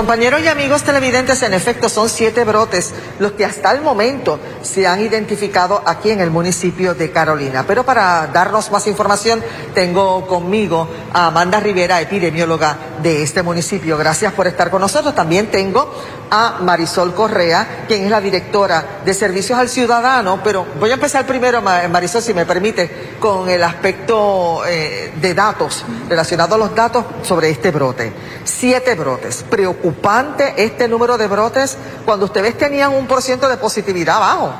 Compañeros 0.00 0.40
y 0.40 0.48
amigos 0.48 0.82
televidentes, 0.82 1.42
en 1.42 1.52
efecto 1.52 1.90
son 1.90 2.08
siete 2.08 2.44
brotes 2.44 2.94
los 3.18 3.32
que 3.32 3.44
hasta 3.44 3.70
el 3.72 3.82
momento 3.82 4.40
se 4.62 4.86
han 4.86 5.02
identificado 5.02 5.82
aquí 5.84 6.10
en 6.10 6.22
el 6.22 6.30
municipio 6.30 6.94
de 6.94 7.10
Carolina. 7.10 7.66
Pero 7.66 7.84
para 7.84 8.26
darnos 8.28 8.70
más 8.70 8.86
información, 8.86 9.44
tengo 9.74 10.26
conmigo 10.26 10.88
a 11.12 11.26
Amanda 11.26 11.60
Rivera, 11.60 12.00
epidemióloga 12.00 12.78
de 13.02 13.22
este 13.22 13.42
municipio. 13.42 13.98
Gracias 13.98 14.32
por 14.32 14.46
estar 14.46 14.70
con 14.70 14.80
nosotros. 14.80 15.14
También 15.14 15.50
tengo 15.50 15.92
a 16.30 16.60
Marisol 16.60 17.12
Correa, 17.14 17.84
quien 17.86 18.04
es 18.04 18.10
la 18.10 18.22
directora 18.22 19.00
de 19.04 19.12
Servicios 19.12 19.58
al 19.58 19.68
Ciudadano. 19.68 20.40
Pero 20.42 20.66
voy 20.78 20.90
a 20.90 20.94
empezar 20.94 21.26
primero, 21.26 21.60
Marisol, 21.60 22.22
si 22.22 22.32
me 22.32 22.46
permite, 22.46 23.16
con 23.20 23.50
el 23.50 23.62
aspecto 23.62 24.62
eh, 24.66 25.12
de 25.20 25.34
datos, 25.34 25.84
relacionado 26.08 26.54
a 26.54 26.58
los 26.58 26.74
datos 26.74 27.04
sobre 27.22 27.50
este 27.50 27.70
brote. 27.70 28.12
Siete 28.44 28.94
brotes. 28.94 29.44
Preocupante 29.90 30.54
este 30.56 30.86
número 30.86 31.18
de 31.18 31.26
brotes 31.26 31.76
cuando 32.04 32.26
ustedes 32.26 32.56
tenían 32.56 32.92
un 32.92 33.06
por 33.06 33.22
ciento 33.22 33.48
de 33.48 33.56
positividad 33.56 34.20
bajo. 34.20 34.52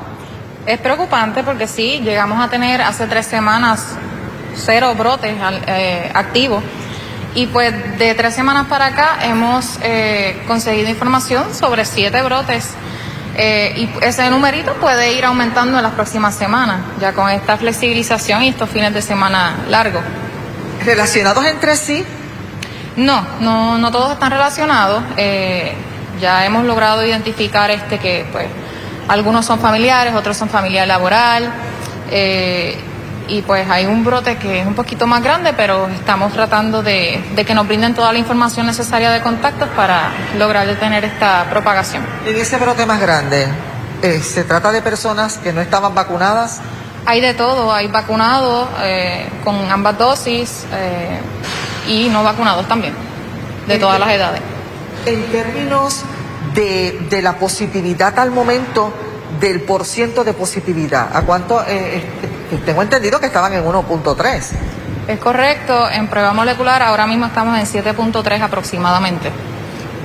Es 0.65 0.77
preocupante 0.79 1.41
porque 1.41 1.67
sí, 1.67 2.01
llegamos 2.03 2.43
a 2.43 2.49
tener 2.49 2.81
hace 2.81 3.07
tres 3.07 3.27
semanas 3.27 3.85
cero 4.57 4.93
brotes 4.97 5.33
eh, 5.67 6.11
activos 6.13 6.61
y 7.33 7.47
pues 7.47 7.73
de 7.97 8.13
tres 8.13 8.35
semanas 8.35 8.67
para 8.67 8.87
acá 8.87 9.19
hemos 9.21 9.79
eh, 9.81 10.43
conseguido 10.47 10.89
información 10.89 11.55
sobre 11.55 11.85
siete 11.85 12.21
brotes. 12.21 12.67
Eh, 13.37 13.73
y 13.77 14.05
ese 14.05 14.29
numerito 14.29 14.73
puede 14.75 15.13
ir 15.13 15.23
aumentando 15.23 15.77
en 15.77 15.83
las 15.83 15.93
próximas 15.93 16.35
semanas, 16.35 16.81
ya 16.99 17.13
con 17.13 17.29
esta 17.29 17.55
flexibilización 17.55 18.43
y 18.43 18.49
estos 18.49 18.69
fines 18.69 18.93
de 18.93 19.01
semana 19.01 19.63
largos. 19.69 20.03
¿Relacionados 20.83 21.45
entre 21.45 21.77
sí? 21.77 22.05
No, 22.95 23.25
no, 23.39 23.77
no 23.77 23.91
todos 23.91 24.11
están 24.13 24.31
relacionados. 24.31 25.03
Eh, 25.17 25.73
ya 26.19 26.45
hemos 26.45 26.65
logrado 26.65 27.05
identificar 27.05 27.71
este 27.71 27.97
que 27.97 28.25
pues 28.31 28.47
algunos 29.07 29.45
son 29.45 29.59
familiares, 29.59 30.13
otros 30.13 30.37
son 30.37 30.49
familiar 30.49 30.87
laboral. 30.87 31.51
Eh, 32.11 32.77
y 33.31 33.41
pues 33.43 33.69
hay 33.69 33.85
un 33.85 34.03
brote 34.03 34.37
que 34.37 34.59
es 34.59 34.67
un 34.67 34.73
poquito 34.73 35.07
más 35.07 35.23
grande, 35.23 35.53
pero 35.53 35.87
estamos 35.87 36.33
tratando 36.33 36.83
de, 36.83 37.23
que 37.45 37.53
nos 37.53 37.65
brinden 37.65 37.93
toda 37.93 38.11
la 38.11 38.19
información 38.19 38.65
necesaria 38.65 39.09
de 39.09 39.21
contactos 39.21 39.69
para 39.69 40.11
lograr 40.37 40.67
detener 40.67 41.05
esta 41.05 41.45
propagación. 41.49 42.05
En 42.25 42.35
ese 42.35 42.57
brote 42.57 42.85
más 42.85 42.99
grande, 42.99 43.47
eh, 44.01 44.19
¿se 44.21 44.43
trata 44.43 44.71
de 44.71 44.81
personas 44.81 45.37
que 45.37 45.53
no 45.53 45.61
estaban 45.61 45.95
vacunadas? 45.95 46.59
Hay 47.05 47.21
de 47.21 47.33
todo, 47.33 47.73
hay 47.73 47.87
vacunados 47.87 48.67
eh, 48.83 49.27
con 49.43 49.55
ambas 49.71 49.97
dosis 49.97 50.65
eh, 50.73 51.19
y 51.87 52.09
no 52.09 52.23
vacunados 52.23 52.67
también, 52.67 52.93
de 53.67 53.77
todas 53.77 53.99
las 53.99 54.11
edades. 54.11 54.41
En 55.05 55.23
términos 55.31 56.03
de, 56.53 57.07
de 57.09 57.21
la 57.21 57.37
positividad 57.37 58.17
al 58.19 58.31
momento, 58.31 58.93
del 59.39 59.61
porciento 59.61 60.23
de 60.23 60.33
positividad, 60.33 61.15
¿a 61.15 61.21
cuánto 61.21 61.63
tengo 62.65 62.81
entendido 62.81 63.19
que 63.19 63.27
estaban 63.27 63.53
en 63.53 63.63
1.3. 63.65 64.41
Es 65.07 65.19
correcto, 65.19 65.89
en 65.89 66.07
prueba 66.07 66.33
molecular 66.33 66.81
ahora 66.81 67.07
mismo 67.07 67.25
estamos 67.25 67.57
en 67.57 67.65
7.3 67.65 68.41
aproximadamente. 68.41 69.31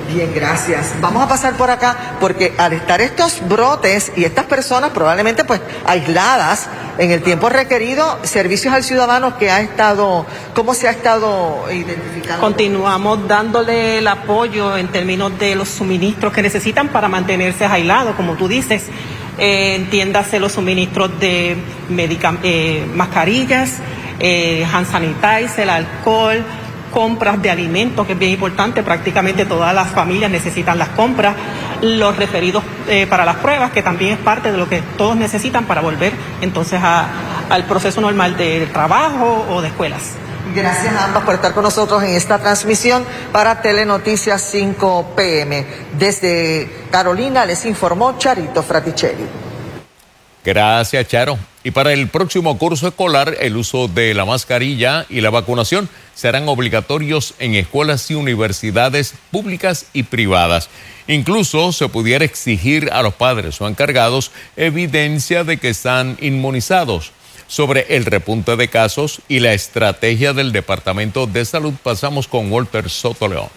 Bien, 0.07 0.31
gracias. 0.33 0.93
Vamos 1.01 1.21
a 1.21 1.27
pasar 1.27 1.55
por 1.55 1.69
acá 1.69 2.15
porque 2.19 2.53
al 2.57 2.73
estar 2.73 3.01
estos 3.01 3.47
brotes 3.47 4.11
y 4.15 4.23
estas 4.23 4.45
personas 4.45 4.91
probablemente 4.91 5.43
pues 5.43 5.59
aisladas 5.85 6.67
en 6.97 7.11
el 7.11 7.21
tiempo 7.21 7.49
requerido, 7.49 8.17
servicios 8.23 8.73
al 8.73 8.83
ciudadano 8.83 9.37
que 9.37 9.51
ha 9.51 9.61
estado, 9.61 10.25
¿cómo 10.55 10.73
se 10.73 10.87
ha 10.87 10.91
estado 10.91 11.65
identificando? 11.71 12.41
Continuamos 12.41 13.27
dándole 13.27 13.99
el 13.99 14.07
apoyo 14.07 14.77
en 14.77 14.87
términos 14.87 15.37
de 15.37 15.55
los 15.55 15.67
suministros 15.67 16.33
que 16.33 16.41
necesitan 16.41 16.87
para 16.87 17.07
mantenerse 17.07 17.65
aislados, 17.65 18.15
como 18.15 18.33
tú 18.33 18.47
dices. 18.47 18.83
Eh, 19.37 19.75
entiéndase 19.75 20.39
los 20.39 20.53
suministros 20.53 21.19
de 21.19 21.55
eh, 21.91 22.87
mascarillas, 22.95 23.73
eh, 24.19 24.65
hand 24.71 24.89
sanitizer, 24.89 25.69
alcohol, 25.69 26.43
compras 26.91 27.41
de 27.41 27.49
alimentos, 27.49 28.05
que 28.05 28.13
es 28.13 28.19
bien 28.19 28.31
importante, 28.31 28.83
prácticamente 28.83 29.45
todas 29.45 29.73
las 29.73 29.89
familias 29.89 30.31
necesitan 30.31 30.77
las 30.77 30.89
compras, 30.89 31.35
los 31.81 32.15
referidos 32.15 32.63
eh, 32.87 33.07
para 33.07 33.25
las 33.25 33.37
pruebas, 33.37 33.71
que 33.71 33.81
también 33.81 34.13
es 34.13 34.19
parte 34.19 34.51
de 34.51 34.57
lo 34.57 34.67
que 34.67 34.81
todos 34.97 35.15
necesitan 35.15 35.65
para 35.65 35.81
volver 35.81 36.13
entonces 36.41 36.81
al 36.81 37.63
proceso 37.65 38.01
normal 38.01 38.35
de 38.37 38.67
trabajo 38.67 39.45
o 39.49 39.61
de 39.61 39.69
escuelas. 39.69 40.13
Gracias 40.55 40.93
a 40.95 41.05
ambas 41.05 41.23
por 41.23 41.35
estar 41.35 41.53
con 41.53 41.63
nosotros 41.63 42.01
en 42.03 42.11
esta 42.11 42.39
transmisión 42.39 43.05
para 43.31 43.61
Telenoticias 43.61 44.41
5 44.41 45.13
PM. 45.15 45.65
Desde 45.97 46.85
Carolina 46.89 47.45
les 47.45 47.65
informó 47.65 48.17
Charito 48.17 48.63
Fraticelli. 48.63 49.46
Gracias, 50.47 51.09
Charo. 51.09 51.37
Y 51.65 51.71
para 51.71 51.91
el 51.91 52.07
próximo 52.07 52.57
curso 52.57 52.87
escolar, 52.87 53.35
el 53.41 53.57
uso 53.57 53.89
de 53.89 54.13
la 54.13 54.23
mascarilla 54.23 55.05
y 55.09 55.19
la 55.19 55.29
vacunación 55.29 55.89
serán 56.15 56.47
obligatorios 56.47 57.33
en 57.39 57.53
escuelas 57.55 58.09
y 58.09 58.15
universidades 58.15 59.13
públicas 59.29 59.87
y 59.91 60.03
privadas. 60.03 60.69
Incluso 61.09 61.73
se 61.73 61.89
pudiera 61.89 62.23
exigir 62.23 62.89
a 62.93 63.01
los 63.01 63.13
padres 63.15 63.59
o 63.59 63.67
encargados 63.67 64.31
evidencia 64.55 65.43
de 65.43 65.57
que 65.57 65.67
están 65.67 66.17
inmunizados. 66.21 67.11
Sobre 67.47 67.97
el 67.97 68.05
repunte 68.05 68.55
de 68.55 68.69
casos 68.69 69.19
y 69.27 69.41
la 69.41 69.51
estrategia 69.51 70.31
del 70.31 70.53
Departamento 70.53 71.27
de 71.27 71.43
Salud, 71.43 71.73
pasamos 71.83 72.29
con 72.29 72.49
Walter 72.49 72.89
Soto 72.89 73.27
León. 73.27 73.49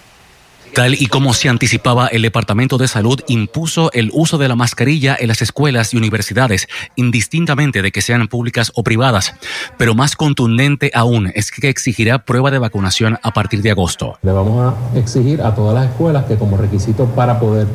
Tal 0.74 0.94
y 0.94 1.06
como 1.06 1.34
se 1.34 1.48
anticipaba, 1.48 2.06
el 2.06 2.22
Departamento 2.22 2.78
de 2.78 2.86
Salud 2.86 3.20
impuso 3.26 3.90
el 3.92 4.10
uso 4.12 4.38
de 4.38 4.48
la 4.48 4.54
mascarilla 4.54 5.16
en 5.18 5.28
las 5.28 5.42
escuelas 5.42 5.92
y 5.92 5.96
universidades, 5.96 6.68
indistintamente 6.94 7.82
de 7.82 7.90
que 7.90 8.02
sean 8.02 8.28
públicas 8.28 8.70
o 8.76 8.84
privadas. 8.84 9.34
Pero 9.78 9.94
más 9.94 10.14
contundente 10.14 10.92
aún 10.94 11.32
es 11.34 11.50
que 11.50 11.68
exigirá 11.68 12.24
prueba 12.24 12.50
de 12.50 12.58
vacunación 12.58 13.18
a 13.22 13.32
partir 13.32 13.62
de 13.62 13.72
agosto. 13.72 14.16
Le 14.22 14.32
vamos 14.32 14.72
a 14.72 14.98
exigir 14.98 15.42
a 15.42 15.54
todas 15.54 15.74
las 15.74 15.90
escuelas 15.90 16.24
que 16.26 16.36
como 16.36 16.56
requisito 16.56 17.06
para 17.06 17.40
poder 17.40 17.66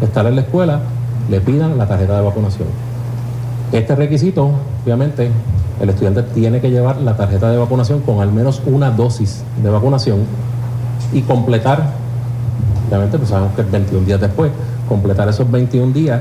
estar 0.00 0.24
en 0.26 0.36
la 0.36 0.42
escuela 0.42 0.80
le 1.28 1.40
pidan 1.40 1.76
la 1.76 1.88
tarjeta 1.88 2.16
de 2.16 2.22
vacunación. 2.22 2.68
Este 3.72 3.96
requisito, 3.96 4.52
obviamente, 4.84 5.30
el 5.80 5.88
estudiante 5.88 6.22
tiene 6.22 6.60
que 6.60 6.70
llevar 6.70 6.98
la 6.98 7.16
tarjeta 7.16 7.50
de 7.50 7.58
vacunación 7.58 8.00
con 8.02 8.20
al 8.20 8.32
menos 8.32 8.62
una 8.66 8.90
dosis 8.90 9.42
de 9.60 9.70
vacunación 9.70 10.24
y 11.12 11.22
completar 11.22 12.03
obviamente 12.88 13.18
pues 13.18 13.30
sabemos 13.30 13.54
que 13.54 13.62
21 13.62 14.06
días 14.06 14.20
después, 14.20 14.50
completar 14.88 15.28
esos 15.28 15.50
21 15.50 15.92
días 15.92 16.20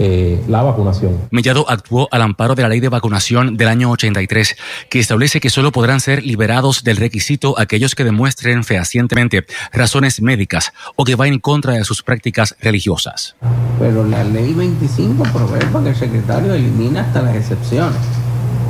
eh, 0.00 0.44
la 0.46 0.62
vacunación. 0.62 1.18
Mellado 1.32 1.68
actuó 1.68 2.06
al 2.12 2.22
amparo 2.22 2.54
de 2.54 2.62
la 2.62 2.68
ley 2.68 2.78
de 2.78 2.88
vacunación 2.88 3.56
del 3.56 3.66
año 3.66 3.90
83, 3.90 4.56
que 4.88 5.00
establece 5.00 5.40
que 5.40 5.50
solo 5.50 5.72
podrán 5.72 5.98
ser 5.98 6.22
liberados 6.22 6.84
del 6.84 6.98
requisito 6.98 7.58
aquellos 7.58 7.96
que 7.96 8.04
demuestren 8.04 8.62
fehacientemente 8.62 9.44
razones 9.72 10.22
médicas 10.22 10.72
o 10.94 11.04
que 11.04 11.16
vayan 11.16 11.34
en 11.34 11.40
contra 11.40 11.72
de 11.72 11.82
sus 11.82 12.04
prácticas 12.04 12.54
religiosas. 12.60 13.34
Pero 13.80 14.04
la 14.04 14.22
ley 14.22 14.54
25 14.54 15.24
provee 15.32 15.66
para 15.72 15.84
que 15.86 15.90
el 15.90 15.96
secretario 15.96 16.54
elimine 16.54 17.00
hasta 17.00 17.20
las 17.20 17.34
excepciones. 17.34 17.98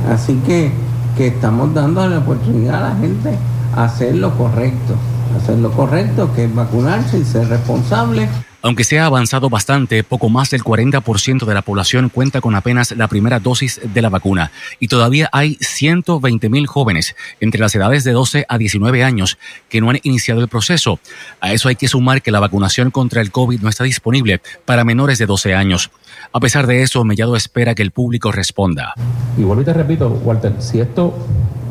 Así 0.09 0.33
que, 0.47 0.71
que 1.15 1.27
estamos 1.27 1.75
dando 1.75 2.07
la 2.09 2.17
oportunidad 2.17 2.83
a 2.83 2.89
la 2.89 2.99
gente 2.99 3.37
a 3.75 3.83
hacer 3.83 4.15
lo 4.15 4.35
correcto 4.35 4.95
hacer 5.39 5.57
lo 5.57 5.71
correcto, 5.71 6.33
que 6.33 6.45
es 6.45 6.55
vacunarse 6.55 7.17
y 7.17 7.23
ser 7.23 7.47
responsable. 7.47 8.27
Aunque 8.61 8.83
se 8.83 8.99
ha 8.99 9.05
avanzado 9.05 9.49
bastante, 9.49 10.03
poco 10.03 10.27
más 10.27 10.49
del 10.49 10.63
40% 10.63 11.45
de 11.45 11.53
la 11.53 11.61
población 11.61 12.09
cuenta 12.09 12.41
con 12.41 12.55
apenas 12.55 12.91
la 12.91 13.07
primera 13.07 13.39
dosis 13.39 13.79
de 13.81 14.01
la 14.01 14.09
vacuna 14.09 14.51
y 14.81 14.89
todavía 14.89 15.29
hay 15.31 15.57
120 15.61 16.49
mil 16.49 16.67
jóvenes 16.67 17.15
entre 17.39 17.61
las 17.61 17.73
edades 17.73 18.03
de 18.03 18.11
12 18.11 18.45
a 18.49 18.57
19 18.57 19.01
años 19.01 19.37
que 19.69 19.79
no 19.79 19.89
han 19.89 19.99
iniciado 20.03 20.41
el 20.41 20.49
proceso. 20.49 20.99
A 21.39 21.53
eso 21.53 21.69
hay 21.69 21.77
que 21.77 21.87
sumar 21.87 22.21
que 22.21 22.31
la 22.31 22.41
vacunación 22.41 22.91
contra 22.91 23.21
el 23.21 23.31
COVID 23.31 23.61
no 23.61 23.69
está 23.69 23.85
disponible 23.85 24.41
para 24.65 24.83
menores 24.83 25.19
de 25.19 25.25
12 25.25 25.55
años. 25.55 25.89
A 26.33 26.41
pesar 26.41 26.67
de 26.67 26.81
eso, 26.83 27.05
Mellado 27.05 27.37
espera 27.37 27.75
que 27.75 27.81
el 27.81 27.91
público 27.91 28.33
responda. 28.33 28.93
Y 29.37 29.43
vuelvo 29.43 29.61
y 29.61 29.65
te 29.65 29.73
repito, 29.73 30.09
Walter, 30.09 30.55
si 30.59 30.81
esto 30.81 31.13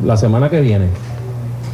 la 0.03 0.17
semana 0.17 0.49
que 0.49 0.63
viene 0.63 0.87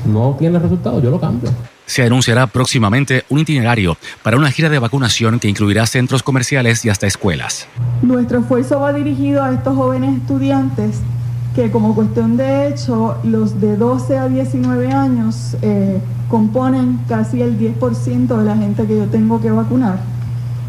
no 0.07 0.37
tiene 0.39 0.59
resultado, 0.59 1.03
yo 1.03 1.11
lo 1.11 1.21
cambio 1.21 1.51
se 1.87 2.03
anunciará 2.03 2.47
próximamente 2.47 3.25
un 3.29 3.41
itinerario 3.41 3.97
para 4.23 4.37
una 4.37 4.51
gira 4.51 4.69
de 4.69 4.79
vacunación 4.79 5.39
que 5.39 5.49
incluirá 5.49 5.87
centros 5.87 6.23
comerciales 6.23 6.85
y 6.85 6.91
hasta 6.91 7.07
escuelas. 7.07 7.67
Nuestro 8.03 8.41
esfuerzo 8.41 8.81
va 8.81 8.93
dirigido 8.93 9.43
a 9.43 9.53
estos 9.53 9.77
jóvenes 9.77 10.17
estudiantes 10.17 11.01
que 11.55 11.71
como 11.71 11.95
cuestión 11.95 12.37
de 12.37 12.69
hecho 12.69 13.17
los 13.23 13.61
de 13.61 13.77
12 13.77 14.19
a 14.19 14.29
19 14.29 14.93
años 14.93 15.57
eh, 15.63 16.01
componen 16.29 16.99
casi 17.09 17.43
el 17.43 17.59
10% 17.59 18.39
de 18.39 18.45
la 18.45 18.57
gente 18.57 18.87
que 18.87 18.97
yo 18.97 19.07
tengo 19.07 19.41
que 19.41 19.51
vacunar. 19.51 19.99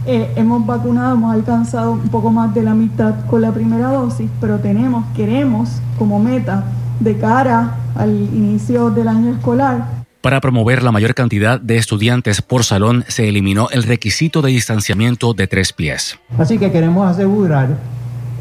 Eh, 0.05 0.31
hemos 0.35 0.63
vacunado, 0.67 1.15
hemos 1.15 1.33
alcanzado 1.33 1.93
un 1.93 2.09
poco 2.09 2.29
más 2.29 2.53
de 2.53 2.61
la 2.61 2.75
mitad 2.75 3.25
con 3.25 3.41
la 3.41 3.51
primera 3.51 3.87
dosis, 3.87 4.29
pero 4.39 4.59
tenemos, 4.59 5.03
queremos 5.15 5.69
como 5.97 6.19
meta 6.19 6.65
de 6.99 7.17
cara 7.17 7.77
al 7.95 8.11
inicio 8.11 8.89
del 8.89 9.07
año 9.07 9.31
escolar 9.31 10.05
para 10.25 10.41
promover 10.41 10.81
la 10.81 10.91
mayor 10.91 11.13
cantidad 11.13 11.61
de 11.61 11.77
estudiantes 11.77 12.41
por 12.41 12.63
salón, 12.63 13.03
se 13.07 13.29
eliminó 13.29 13.69
el 13.69 13.83
requisito 13.83 14.41
de 14.41 14.49
distanciamiento 14.49 15.35
de 15.35 15.45
tres 15.45 15.71
pies. 15.71 16.17
Así 16.39 16.57
que 16.57 16.71
queremos 16.71 17.07
asegurar 17.07 17.77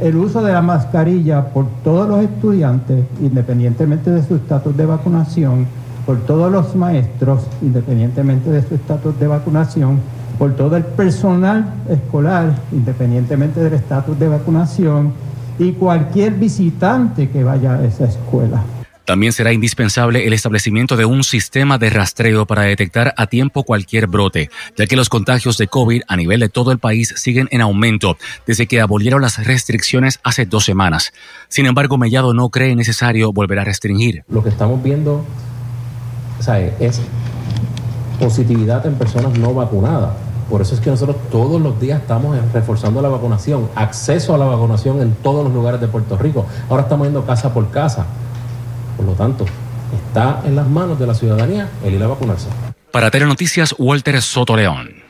el 0.01 0.17
uso 0.17 0.43
de 0.43 0.55
la 0.55 0.63
mascarilla 0.63 1.45
por 1.45 1.67
todos 1.85 2.09
los 2.09 2.23
estudiantes, 2.23 3.05
independientemente 3.21 4.11
de 4.11 4.27
su 4.27 4.37
estatus 4.37 4.75
de 4.75 4.87
vacunación, 4.87 5.67
por 6.07 6.21
todos 6.25 6.51
los 6.51 6.75
maestros, 6.75 7.43
independientemente 7.61 8.49
de 8.49 8.67
su 8.67 8.77
estatus 8.77 9.21
de 9.21 9.27
vacunación, 9.27 9.99
por 10.39 10.57
todo 10.57 10.79
el 10.79 10.85
personal 10.85 11.75
escolar, 11.91 12.55
independientemente 12.73 13.61
del 13.61 13.75
estatus 13.75 14.19
de 14.19 14.29
vacunación, 14.29 15.13
y 15.59 15.73
cualquier 15.73 16.33
visitante 16.33 17.29
que 17.29 17.45
vaya 17.45 17.75
a 17.75 17.85
esa 17.85 18.07
escuela. 18.07 18.63
También 19.05 19.33
será 19.33 19.53
indispensable 19.53 20.27
el 20.27 20.33
establecimiento 20.33 20.97
de 20.97 21.05
un 21.05 21.25
sistema 21.25 21.77
de 21.77 21.91
rastreo 21.91 22.47
para 22.47 22.63
detectar 22.63 23.13
a 23.17 23.27
tiempo 23.27 23.65
cualquier 23.65 24.07
brote, 24.07 24.51
ya 24.77 24.87
que 24.87 24.97
los 24.97 25.09
contagios 25.09 25.59
de 25.59 25.69
COVID 25.69 26.03
a 26.09 26.17
nivel 26.17 26.41
de 26.41 26.49
todo 26.49 26.73
el 26.73 26.79
país 26.79 27.13
siguen 27.17 27.49
en 27.51 27.61
aumento 27.61 28.17
desde 28.47 28.67
que 28.67 28.81
abolieron 28.81 29.21
las 29.21 29.45
restricciones 29.45 30.21
hace 30.23 30.47
dos 30.47 30.65
semanas. 30.65 31.13
Sin 31.49 31.67
embargo, 31.67 31.99
Mellado 31.99 32.33
no 32.33 32.49
cree 32.49 32.75
necesario 32.75 33.33
volver 33.33 33.59
a 33.59 33.65
restringir. 33.65 34.25
Lo 34.29 34.43
que 34.43 34.49
estamos 34.49 34.83
viendo 34.83 35.25
es 36.81 37.01
positividad 38.19 38.87
en 38.87 38.95
personas 38.95 39.39
no 39.39 39.55
vacunadas. 39.55 40.13
Por 40.49 40.61
eso 40.61 40.75
es 40.75 40.81
que 40.81 40.91
nosotros 40.91 41.17
todos 41.31 41.61
los 41.61 41.81
días 41.81 42.01
estamos 42.01 42.37
reforzando 42.53 43.01
la 43.01 43.09
vacunación, 43.09 43.69
acceso 43.75 44.35
a 44.35 44.39
la 44.39 44.45
vacunación 44.45 45.01
en 45.01 45.15
todos 45.15 45.45
los 45.45 45.53
lugares 45.53 45.81
de 45.81 45.89
Puerto 45.89 46.17
Rico. 46.19 46.47
Ahora 46.69 46.83
estamos 46.83 47.07
yendo 47.07 47.25
casa 47.25 47.53
por 47.53 47.71
casa. 47.71 48.07
Por 48.97 49.07
lo 49.07 49.13
tanto, 49.13 49.45
está 50.09 50.43
en 50.45 50.57
las 50.57 50.67
manos 50.67 50.99
de 50.99 51.07
la 51.07 51.15
ciudadanía 51.15 51.69
el 51.85 51.95
ir 51.95 52.03
a 52.03 52.09
vacunarse. 52.09 52.49
Para 52.91 53.11
Telenoticias, 53.11 53.75
Walter 53.79 54.21
Soto 54.23 54.57
León. 54.57 55.04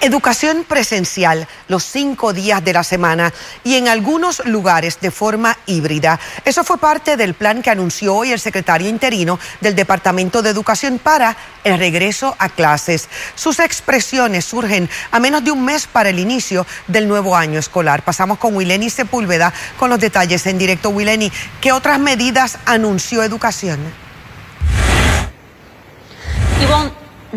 Educación 0.00 0.64
presencial 0.68 1.48
los 1.68 1.82
cinco 1.82 2.34
días 2.34 2.62
de 2.62 2.74
la 2.74 2.84
semana 2.84 3.32
y 3.64 3.76
en 3.76 3.88
algunos 3.88 4.44
lugares 4.44 5.00
de 5.00 5.10
forma 5.10 5.56
híbrida. 5.64 6.20
Eso 6.44 6.64
fue 6.64 6.76
parte 6.76 7.16
del 7.16 7.32
plan 7.32 7.62
que 7.62 7.70
anunció 7.70 8.14
hoy 8.14 8.30
el 8.30 8.38
secretario 8.38 8.88
interino 8.88 9.38
del 9.60 9.74
Departamento 9.74 10.42
de 10.42 10.50
Educación 10.50 10.98
para 10.98 11.36
el 11.64 11.78
regreso 11.78 12.36
a 12.38 12.50
clases. 12.50 13.08
Sus 13.34 13.58
expresiones 13.58 14.44
surgen 14.44 14.88
a 15.10 15.18
menos 15.18 15.42
de 15.42 15.50
un 15.50 15.64
mes 15.64 15.86
para 15.86 16.10
el 16.10 16.18
inicio 16.18 16.66
del 16.86 17.08
nuevo 17.08 17.34
año 17.34 17.58
escolar. 17.58 18.04
Pasamos 18.04 18.38
con 18.38 18.54
Wileni 18.54 18.90
Sepúlveda 18.90 19.52
con 19.78 19.88
los 19.88 19.98
detalles 19.98 20.46
en 20.46 20.58
directo. 20.58 20.90
Wileni, 20.90 21.32
¿qué 21.60 21.72
otras 21.72 21.98
medidas 21.98 22.58
anunció 22.66 23.22
Educación? 23.22 23.80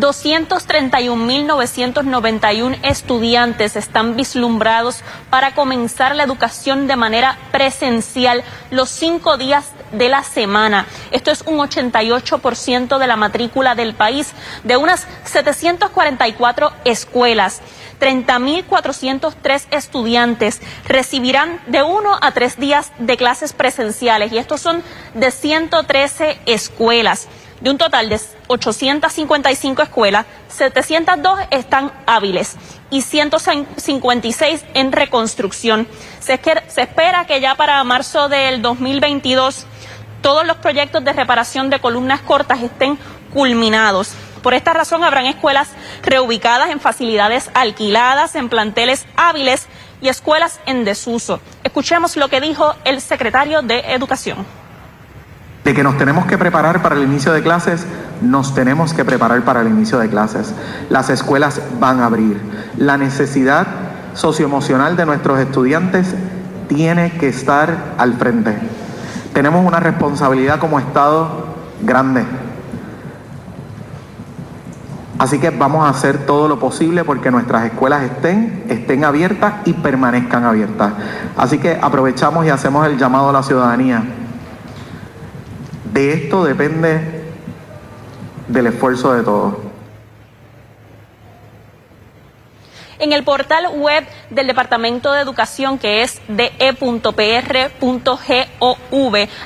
231.991 0.00 2.78
estudiantes 2.82 3.76
están 3.76 4.16
vislumbrados 4.16 5.02
para 5.28 5.54
comenzar 5.54 6.16
la 6.16 6.24
educación 6.24 6.86
de 6.86 6.96
manera 6.96 7.36
presencial 7.52 8.42
los 8.70 8.88
cinco 8.88 9.36
días 9.36 9.66
de 9.92 10.08
la 10.08 10.24
semana. 10.24 10.86
Esto 11.10 11.30
es 11.30 11.42
un 11.42 11.58
88% 11.58 12.96
de 12.98 13.06
la 13.06 13.16
matrícula 13.16 13.74
del 13.74 13.92
país, 13.94 14.32
de 14.64 14.78
unas 14.78 15.06
744 15.24 16.72
escuelas. 16.84 17.60
30.403 18.00 19.66
estudiantes 19.70 20.62
recibirán 20.88 21.60
de 21.66 21.82
uno 21.82 22.18
a 22.22 22.32
tres 22.32 22.58
días 22.58 22.92
de 22.98 23.18
clases 23.18 23.52
presenciales 23.52 24.32
y 24.32 24.38
estos 24.38 24.62
son 24.62 24.82
de 25.14 25.30
113 25.30 26.40
escuelas. 26.46 27.28
De 27.60 27.68
un 27.68 27.76
total 27.76 28.08
de 28.08 28.18
855 28.46 29.82
escuelas, 29.82 30.24
702 30.48 31.40
están 31.50 31.92
hábiles 32.06 32.56
y 32.90 33.02
156 33.02 34.64
en 34.72 34.92
reconstrucción. 34.92 35.86
Se, 36.20 36.40
espera 36.76 37.26
que 37.26 37.40
ya 37.40 37.54
para 37.56 37.84
marzo 37.84 38.28
del 38.30 38.62
2022 38.62 39.66
todos 40.22 40.46
los 40.46 40.56
proyectos 40.56 41.04
de 41.04 41.12
reparación 41.12 41.70
de 41.70 41.80
columnas 41.80 42.20
cortas 42.22 42.62
estén 42.62 42.98
culminados. 43.32 44.12
Por 44.42 44.54
esta 44.54 44.72
razón 44.72 45.04
habrán 45.04 45.26
escuelas 45.26 45.68
reubicadas 46.02 46.70
en 46.70 46.80
facilidades 46.80 47.50
alquiladas, 47.52 48.36
en 48.36 48.48
planteles 48.48 49.06
hábiles 49.16 49.66
y 50.00 50.08
escuelas 50.08 50.60
en 50.64 50.84
desuso. 50.84 51.40
Escuchemos 51.62 52.16
lo 52.16 52.28
que 52.28 52.40
dijo 52.40 52.74
el 52.84 53.02
secretario 53.02 53.60
de 53.60 53.80
Educación. 53.92 54.59
De 55.64 55.74
que 55.74 55.82
nos 55.82 55.98
tenemos 55.98 56.26
que 56.26 56.38
preparar 56.38 56.82
para 56.82 56.96
el 56.96 57.02
inicio 57.02 57.32
de 57.32 57.42
clases, 57.42 57.86
nos 58.22 58.54
tenemos 58.54 58.94
que 58.94 59.04
preparar 59.04 59.42
para 59.42 59.60
el 59.60 59.68
inicio 59.68 59.98
de 59.98 60.08
clases. 60.08 60.54
Las 60.88 61.10
escuelas 61.10 61.60
van 61.78 62.00
a 62.00 62.06
abrir. 62.06 62.40
La 62.76 62.96
necesidad 62.96 63.66
socioemocional 64.14 64.96
de 64.96 65.06
nuestros 65.06 65.38
estudiantes 65.38 66.14
tiene 66.68 67.12
que 67.12 67.28
estar 67.28 67.94
al 67.98 68.14
frente. 68.14 68.56
Tenemos 69.32 69.66
una 69.66 69.80
responsabilidad 69.80 70.58
como 70.58 70.78
Estado 70.78 71.46
grande 71.82 72.24
Así 75.20 75.38
que 75.38 75.50
vamos 75.50 75.86
a 75.86 75.90
hacer 75.90 76.24
todo 76.24 76.48
lo 76.48 76.58
posible 76.58 77.04
porque 77.04 77.30
nuestras 77.30 77.66
escuelas 77.66 78.04
estén, 78.04 78.64
estén 78.70 79.04
abiertas 79.04 79.52
y 79.66 79.74
permanezcan 79.74 80.44
abiertas. 80.44 80.94
Así 81.36 81.58
que 81.58 81.78
aprovechamos 81.78 82.46
y 82.46 82.48
hacemos 82.48 82.86
el 82.86 82.96
llamado 82.96 83.28
a 83.28 83.32
la 83.34 83.42
ciudadanía. 83.42 84.02
De 85.92 86.12
esto 86.12 86.44
depende 86.44 87.24
del 88.48 88.66
esfuerzo 88.66 89.12
de 89.14 89.22
todos. 89.22 89.70
en 93.00 93.12
el 93.12 93.24
portal 93.24 93.66
web 93.68 94.06
del 94.28 94.46
Departamento 94.46 95.12
de 95.12 95.22
Educación, 95.22 95.78
que 95.78 96.02
es 96.02 96.20
de.e.pr.gov, 96.28 96.88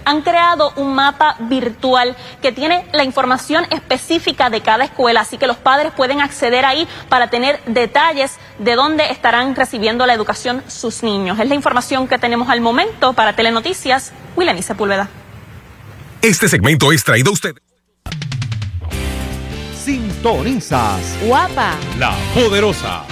han 0.05 0.23
creado 0.23 0.73
un 0.77 0.95
mapa 0.95 1.37
virtual 1.39 2.15
que 2.43 2.53
tiene 2.53 2.85
la 2.93 3.05
información 3.05 3.65
específica 3.71 4.51
de 4.51 4.61
cada 4.61 4.85
escuela, 4.85 5.21
así 5.21 5.39
que 5.39 5.47
los 5.47 5.57
padres 5.57 5.93
pueden 5.93 6.21
acceder 6.21 6.67
ahí 6.67 6.87
para 7.09 7.31
tener 7.31 7.61
detalles 7.67 8.37
de 8.59 8.75
dónde 8.75 9.11
estarán 9.11 9.55
recibiendo 9.55 10.05
la 10.05 10.15
educación 10.15 10.63
sus 10.67 11.03
niños. 11.03 11.39
Es 11.39 11.49
la 11.49 11.55
información 11.55 12.09
que 12.09 12.19
tenemos 12.19 12.51
al 12.51 12.61
momento 12.61 13.13
para 13.13 13.35
Telenoticias. 13.35 14.13
William 14.37 14.61
Sepúlveda. 14.61 15.09
Este 16.25 16.49
segmento 16.49 16.91
es 16.91 17.05
traído 17.05 17.29
a 17.29 17.33
usted. 17.35 17.55
Sintonizas. 19.77 21.19
Guapa. 21.23 21.77
La 21.99 22.17
poderosa. 22.33 23.05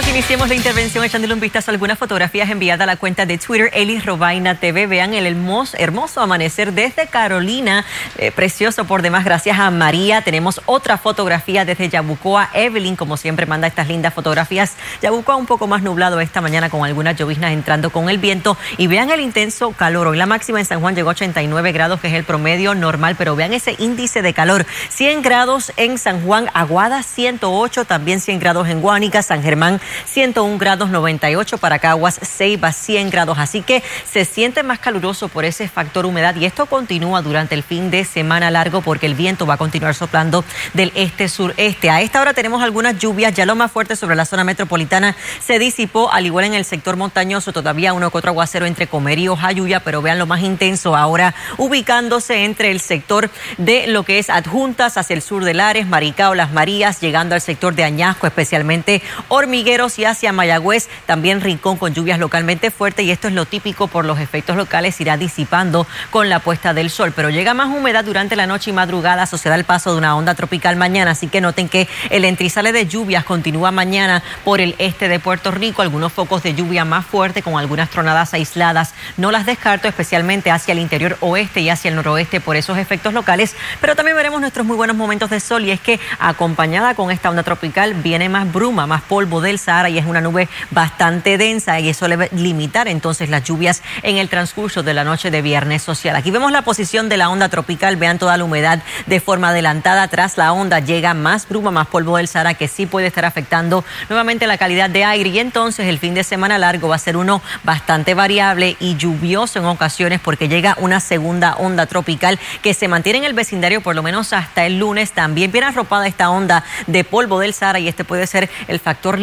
Amigos, 0.00 0.16
iniciemos 0.16 0.48
la 0.48 0.54
intervención 0.54 1.04
echándole 1.04 1.34
un 1.34 1.40
vistazo 1.40 1.70
a 1.70 1.74
algunas 1.74 1.98
fotografías 1.98 2.48
enviadas 2.48 2.84
a 2.84 2.86
la 2.86 2.96
cuenta 2.96 3.26
de 3.26 3.36
Twitter 3.36 3.70
Elis 3.74 4.06
Robaina 4.06 4.54
TV. 4.54 4.86
Vean 4.86 5.12
el 5.12 5.26
hermoso, 5.26 5.76
hermoso 5.78 6.22
amanecer 6.22 6.72
desde 6.72 7.06
Carolina, 7.06 7.84
eh, 8.16 8.30
precioso 8.30 8.86
por 8.86 9.02
demás, 9.02 9.26
gracias 9.26 9.58
a 9.58 9.70
María. 9.70 10.22
Tenemos 10.22 10.62
otra 10.64 10.96
fotografía 10.96 11.66
desde 11.66 11.90
Yabucoa. 11.90 12.48
Evelyn, 12.54 12.96
como 12.96 13.18
siempre, 13.18 13.44
manda 13.44 13.66
estas 13.66 13.88
lindas 13.88 14.14
fotografías. 14.14 14.74
Yabucoa 15.02 15.36
un 15.36 15.44
poco 15.44 15.66
más 15.66 15.82
nublado 15.82 16.18
esta 16.20 16.40
mañana 16.40 16.70
con 16.70 16.82
algunas 16.82 17.16
lloviznas 17.16 17.52
entrando 17.52 17.90
con 17.90 18.08
el 18.08 18.16
viento. 18.16 18.56
Y 18.78 18.86
vean 18.86 19.10
el 19.10 19.20
intenso 19.20 19.72
calor. 19.72 20.06
Hoy 20.06 20.16
la 20.16 20.26
máxima 20.26 20.60
en 20.60 20.64
San 20.64 20.80
Juan 20.80 20.94
llegó 20.94 21.10
a 21.10 21.12
89 21.12 21.72
grados, 21.72 22.00
que 22.00 22.08
es 22.08 22.14
el 22.14 22.24
promedio 22.24 22.74
normal, 22.74 23.16
pero 23.18 23.36
vean 23.36 23.52
ese 23.52 23.76
índice 23.78 24.22
de 24.22 24.32
calor. 24.32 24.64
100 24.88 25.20
grados 25.20 25.72
en 25.76 25.98
San 25.98 26.24
Juan, 26.24 26.48
Aguada 26.54 27.02
108, 27.02 27.84
también 27.84 28.20
100 28.20 28.38
grados 28.38 28.68
en 28.68 28.80
Guánica, 28.80 29.22
San 29.22 29.42
Germán 29.42 29.78
101 30.06 30.58
grados 30.58 30.90
98 30.90 31.58
para 31.58 31.78
Caguas, 31.78 32.18
Ceiba 32.22 32.72
100 32.72 33.10
grados. 33.10 33.38
Así 33.38 33.62
que 33.62 33.82
se 34.10 34.24
siente 34.24 34.62
más 34.62 34.78
caluroso 34.78 35.28
por 35.28 35.44
ese 35.44 35.68
factor 35.68 36.06
humedad 36.06 36.34
y 36.36 36.44
esto 36.44 36.66
continúa 36.66 37.22
durante 37.22 37.54
el 37.54 37.62
fin 37.62 37.90
de 37.90 38.04
semana 38.04 38.50
largo 38.50 38.80
porque 38.82 39.06
el 39.06 39.14
viento 39.14 39.46
va 39.46 39.54
a 39.54 39.58
continuar 39.58 39.94
soplando 39.94 40.44
del 40.74 40.92
este-sureste. 40.94 41.90
A 41.90 42.00
esta 42.00 42.20
hora 42.20 42.34
tenemos 42.34 42.62
algunas 42.62 42.98
lluvias, 42.98 43.34
ya 43.34 43.46
lo 43.46 43.54
más 43.54 43.72
fuerte 43.72 43.96
sobre 43.96 44.16
la 44.16 44.24
zona 44.24 44.44
metropolitana 44.44 45.16
se 45.40 45.58
disipó, 45.58 46.12
al 46.12 46.26
igual 46.26 46.44
en 46.44 46.54
el 46.54 46.64
sector 46.64 46.96
montañoso, 46.96 47.52
todavía 47.52 47.92
uno 47.92 48.10
que 48.10 48.18
otro 48.18 48.30
aguacero 48.30 48.66
entre 48.66 48.86
Comerío, 48.86 49.36
Jayuya, 49.36 49.80
pero 49.80 50.02
vean 50.02 50.18
lo 50.18 50.26
más 50.26 50.42
intenso 50.42 50.96
ahora 50.96 51.34
ubicándose 51.56 52.44
entre 52.44 52.70
el 52.70 52.80
sector 52.80 53.30
de 53.58 53.86
lo 53.86 54.04
que 54.04 54.18
es 54.18 54.30
adjuntas 54.30 54.96
hacia 54.96 55.14
el 55.14 55.22
sur 55.22 55.44
de 55.44 55.54
Lares, 55.54 55.86
Maricao, 55.86 56.34
Las 56.34 56.52
Marías, 56.52 57.00
llegando 57.00 57.34
al 57.34 57.40
sector 57.40 57.74
de 57.74 57.84
Añasco, 57.84 58.26
especialmente 58.26 59.02
Hormiguero 59.28 59.79
y 59.80 60.04
hacia 60.04 60.30
Mayagüez, 60.30 60.90
también 61.06 61.40
Rincón 61.40 61.78
con 61.78 61.94
lluvias 61.94 62.18
localmente 62.18 62.70
fuertes 62.70 63.06
y 63.06 63.10
esto 63.10 63.28
es 63.28 63.34
lo 63.34 63.46
típico 63.46 63.88
por 63.88 64.04
los 64.04 64.20
efectos 64.20 64.54
locales, 64.54 65.00
irá 65.00 65.16
disipando 65.16 65.86
con 66.10 66.28
la 66.28 66.40
puesta 66.40 66.74
del 66.74 66.90
sol, 66.90 67.14
pero 67.16 67.30
llega 67.30 67.54
más 67.54 67.68
humedad 67.68 68.04
durante 68.04 68.36
la 68.36 68.46
noche 68.46 68.70
y 68.70 68.74
madrugada 68.74 69.22
asociada 69.22 69.54
al 69.54 69.64
paso 69.64 69.92
de 69.92 69.98
una 69.98 70.16
onda 70.16 70.34
tropical 70.34 70.76
mañana, 70.76 71.12
así 71.12 71.28
que 71.28 71.40
noten 71.40 71.70
que 71.70 71.88
el 72.10 72.26
entrizale 72.26 72.72
de 72.72 72.86
lluvias 72.86 73.24
continúa 73.24 73.70
mañana 73.70 74.22
por 74.44 74.60
el 74.60 74.74
este 74.76 75.08
de 75.08 75.18
Puerto 75.18 75.50
Rico, 75.50 75.80
algunos 75.80 76.12
focos 76.12 76.42
de 76.42 76.52
lluvia 76.54 76.84
más 76.84 77.06
fuerte 77.06 77.40
con 77.40 77.58
algunas 77.58 77.88
tronadas 77.88 78.34
aisladas, 78.34 78.92
no 79.16 79.30
las 79.30 79.46
descarto 79.46 79.88
especialmente 79.88 80.50
hacia 80.50 80.72
el 80.72 80.78
interior 80.78 81.16
oeste 81.20 81.62
y 81.62 81.70
hacia 81.70 81.88
el 81.88 81.96
noroeste 81.96 82.42
por 82.42 82.56
esos 82.56 82.76
efectos 82.76 83.14
locales, 83.14 83.56
pero 83.80 83.96
también 83.96 84.16
veremos 84.16 84.42
nuestros 84.42 84.66
muy 84.66 84.76
buenos 84.76 84.96
momentos 84.96 85.30
de 85.30 85.40
sol 85.40 85.64
y 85.64 85.70
es 85.70 85.80
que 85.80 85.98
acompañada 86.18 86.94
con 86.94 87.10
esta 87.10 87.30
onda 87.30 87.44
tropical 87.44 87.94
viene 87.94 88.28
más 88.28 88.52
bruma, 88.52 88.86
más 88.86 89.00
polvo 89.00 89.40
del 89.40 89.58
Sahara 89.70 89.88
y 89.88 89.98
es 89.98 90.06
una 90.06 90.20
nube 90.20 90.48
bastante 90.72 91.38
densa 91.38 91.78
y 91.78 91.90
eso 91.90 92.06
a 92.06 92.08
limitar 92.08 92.88
entonces 92.88 93.30
las 93.30 93.44
lluvias 93.44 93.84
en 94.02 94.16
el 94.16 94.28
transcurso 94.28 94.82
de 94.82 94.94
la 94.94 95.04
noche 95.04 95.30
de 95.30 95.42
viernes 95.42 95.80
social. 95.80 96.16
Aquí 96.16 96.32
vemos 96.32 96.50
la 96.50 96.62
posición 96.62 97.08
de 97.08 97.16
la 97.16 97.28
onda 97.28 97.48
tropical, 97.48 97.94
vean 97.94 98.18
toda 98.18 98.36
la 98.36 98.42
humedad 98.42 98.82
de 99.06 99.20
forma 99.20 99.50
adelantada. 99.50 100.08
Tras 100.08 100.38
la 100.38 100.52
onda 100.52 100.80
llega 100.80 101.14
más 101.14 101.48
bruma, 101.48 101.70
más 101.70 101.86
polvo 101.86 102.16
del 102.16 102.26
Sahara 102.26 102.54
que 102.54 102.66
sí 102.66 102.86
puede 102.86 103.06
estar 103.06 103.24
afectando 103.24 103.84
nuevamente 104.08 104.48
la 104.48 104.58
calidad 104.58 104.90
de 104.90 105.04
aire 105.04 105.30
y 105.30 105.38
entonces 105.38 105.86
el 105.86 106.00
fin 106.00 106.14
de 106.14 106.24
semana 106.24 106.58
largo 106.58 106.88
va 106.88 106.96
a 106.96 106.98
ser 106.98 107.16
uno 107.16 107.40
bastante 107.62 108.14
variable 108.14 108.76
y 108.80 108.96
lluvioso 108.96 109.60
en 109.60 109.66
ocasiones 109.66 110.18
porque 110.18 110.48
llega 110.48 110.76
una 110.80 110.98
segunda 110.98 111.54
onda 111.54 111.86
tropical 111.86 112.40
que 112.60 112.74
se 112.74 112.88
mantiene 112.88 113.20
en 113.20 113.24
el 113.24 113.34
vecindario 113.34 113.82
por 113.82 113.94
lo 113.94 114.02
menos 114.02 114.32
hasta 114.32 114.66
el 114.66 114.80
lunes. 114.80 115.12
También 115.12 115.52
viene 115.52 115.68
arropada 115.68 116.08
esta 116.08 116.28
onda 116.30 116.64
de 116.88 117.04
polvo 117.04 117.38
del 117.38 117.54
Sahara 117.54 117.78
y 117.78 117.86
este 117.86 118.02
puede 118.02 118.26
ser 118.26 118.50
el 118.66 118.80
factor 118.80 119.20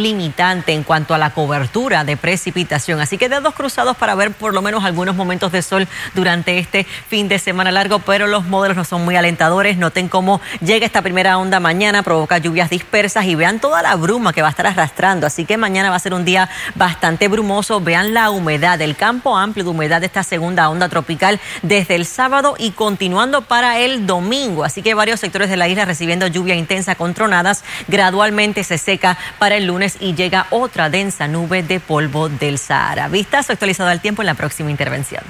en 0.68 0.84
cuanto 0.84 1.14
a 1.14 1.18
la 1.18 1.32
cobertura 1.32 2.04
de 2.04 2.18
precipitación. 2.18 3.00
Así 3.00 3.18
que 3.18 3.30
dedos 3.30 3.54
cruzados 3.54 3.96
para 3.96 4.14
ver 4.16 4.32
por 4.32 4.54
lo 4.54 4.62
menos 4.62 4.84
algunos 4.84 5.16
momentos 5.16 5.52
de 5.52 5.62
sol 5.62 5.88
durante 6.16 6.60
este 6.60 6.84
fin 6.84 7.28
de 7.28 7.40
semana 7.40 7.72
largo, 7.72 8.00
pero 8.00 8.28
los 8.28 8.46
modelos 8.46 8.78
no 8.78 8.84
son 8.84 9.06
muy 9.06 9.16
alentadores. 9.16 9.78
Noten 9.78 10.10
cómo 10.10 10.42
llega 10.62 10.86
esta 10.86 11.02
primera 11.02 11.38
onda 11.38 11.60
mañana, 11.60 12.04
provoca 12.04 12.38
lluvias 12.40 12.70
dispersas 12.70 13.26
y 13.26 13.36
vean 13.36 13.60
toda 13.60 13.82
la 13.82 13.96
bruma 13.96 14.34
que 14.34 14.42
va 14.42 14.50
a 14.50 14.52
estar 14.52 14.68
arrastrando. 14.68 15.26
Así 15.28 15.46
que 15.46 15.58
mañana 15.58 15.90
va 15.90 15.96
a 15.96 16.00
ser 16.00 16.14
un 16.14 16.26
día 16.26 16.50
bastante 16.76 17.28
brumoso. 17.28 17.80
Vean 17.80 18.14
la 18.14 18.30
humedad, 18.30 18.82
el 18.82 18.96
campo 18.96 19.38
amplio 19.38 19.64
de 19.64 19.72
humedad 19.72 20.02
de 20.02 20.08
esta 20.08 20.24
segunda 20.24 20.70
onda 20.70 20.90
tropical 20.90 21.40
desde 21.62 21.96
el 21.96 22.06
sábado 22.06 22.56
y 22.58 22.72
continuando 22.72 23.42
para 23.42 23.80
el 23.80 24.06
domingo. 24.06 24.66
Así 24.66 24.82
que 24.82 24.94
varios 24.94 25.20
sectores 25.20 25.50
de 25.50 25.58
la 25.58 25.68
isla 25.68 25.86
recibiendo 25.86 26.28
lluvia 26.28 26.56
intensa 26.56 26.96
con 26.96 27.14
tronadas. 27.14 27.64
Gradualmente 27.88 28.64
se 28.64 28.78
seca 28.78 29.18
para 29.40 29.56
el 29.56 29.66
lunes 29.66 29.98
y 30.00 30.17
llega 30.18 30.48
otra 30.50 30.90
densa 30.90 31.28
nube 31.30 31.64
de 31.64 31.80
polvo 31.80 32.28
del 32.28 32.58
Sahara. 32.58 33.08
Vistazo 33.08 33.54
actualizado 33.54 33.90
al 33.90 34.02
tiempo 34.02 34.22
en 34.22 34.26
la 34.26 34.34
próxima 34.34 34.70
intervención. 34.70 35.24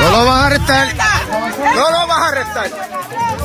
No 0.00 0.10
lo 0.10 0.24
vas 0.24 0.44
a 0.44 0.46
arrestar. 0.46 0.88
No 1.74 1.90
lo 1.90 2.06
vas 2.06 2.18
a 2.18 2.28
arrestar. 2.28 2.70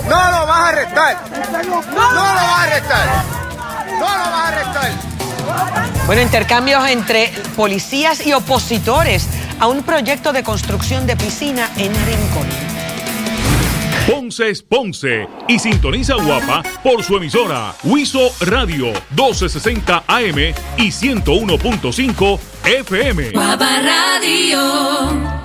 No 0.08 0.32
lo 0.32 0.48
vas 0.48 0.60
a 0.60 0.69
arrestar. 0.69 1.17
No 1.62 1.69
lo 1.71 2.36
vas 2.36 2.39
a 2.39 2.63
arrestar. 2.63 3.08
No 4.00 4.00
lo 4.00 4.32
vas 4.32 4.34
a 4.34 4.48
arrestar. 4.48 4.91
Bueno, 6.06 6.21
intercambios 6.21 6.88
entre 6.88 7.34
policías 7.56 8.26
y 8.26 8.34
opositores 8.34 9.28
a 9.60 9.67
un 9.67 9.84
proyecto 9.84 10.32
de 10.32 10.43
construcción 10.43 11.08
de 11.08 11.17
piscina 11.17 11.69
en 11.78 11.93
Rincón. 12.06 12.74
Ponce 14.07 14.49
es 14.49 14.61
Ponce 14.61 15.27
y 15.47 15.57
sintoniza 15.57 16.13
Guapa 16.13 16.61
por 16.83 17.03
su 17.03 17.17
emisora 17.17 17.73
Huizo 17.83 18.29
Radio 18.41 18.93
1260 19.09 20.03
AM 20.07 20.37
y 20.77 20.91
101.5 20.91 22.39
FM. 22.65 23.31
Guapa 23.31 23.81
Radio. 23.81 25.44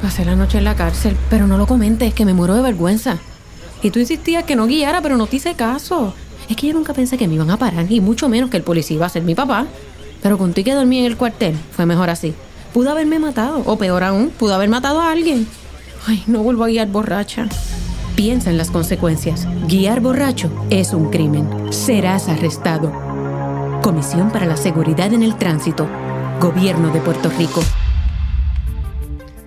Pasé 0.00 0.24
la 0.24 0.36
noche 0.36 0.58
en 0.58 0.64
la 0.64 0.76
cárcel, 0.76 1.16
pero 1.30 1.46
no 1.46 1.56
lo 1.56 1.66
comentes, 1.66 2.12
que 2.14 2.24
me 2.24 2.34
muero 2.34 2.54
de 2.54 2.62
vergüenza. 2.62 3.18
Y 3.82 3.90
tú 3.90 3.98
insistías 3.98 4.44
que 4.44 4.54
no 4.54 4.66
guiara, 4.66 5.00
pero 5.02 5.16
no 5.16 5.26
te 5.26 5.36
hice 5.36 5.54
caso. 5.54 6.14
Es 6.48 6.56
que 6.56 6.68
yo 6.68 6.74
nunca 6.74 6.92
pensé 6.92 7.16
que 7.16 7.28
me 7.28 7.34
iban 7.34 7.50
a 7.50 7.56
parar, 7.56 7.90
y 7.90 8.00
mucho 8.00 8.28
menos 8.28 8.50
que 8.50 8.56
el 8.56 8.62
policía 8.62 8.96
iba 8.96 9.06
a 9.06 9.10
ser 9.10 9.22
mi 9.22 9.34
papá. 9.34 9.66
Pero 10.22 10.38
contigo 10.38 10.64
que 10.64 10.74
dormí 10.74 10.98
en 10.98 11.06
el 11.06 11.16
cuartel, 11.16 11.54
fue 11.72 11.86
mejor 11.86 12.10
así. 12.10 12.34
Pudo 12.72 12.90
haberme 12.90 13.18
matado, 13.18 13.62
o 13.66 13.76
peor 13.76 14.02
aún, 14.02 14.30
pudo 14.30 14.54
haber 14.54 14.68
matado 14.68 15.00
a 15.00 15.10
alguien. 15.10 15.46
Ay, 16.06 16.22
no 16.26 16.42
vuelvo 16.42 16.64
a 16.64 16.68
guiar 16.68 16.88
borracha. 16.88 17.48
Piensa 18.16 18.50
en 18.50 18.58
las 18.58 18.70
consecuencias. 18.70 19.46
Guiar 19.66 20.00
borracho 20.00 20.50
es 20.70 20.92
un 20.92 21.10
crimen. 21.10 21.48
Serás 21.72 22.28
arrestado. 22.28 22.92
Comisión 23.82 24.30
para 24.30 24.46
la 24.46 24.56
Seguridad 24.56 25.12
en 25.12 25.22
el 25.22 25.36
Tránsito. 25.36 25.86
Gobierno 26.40 26.92
de 26.92 27.00
Puerto 27.00 27.30
Rico. 27.36 27.60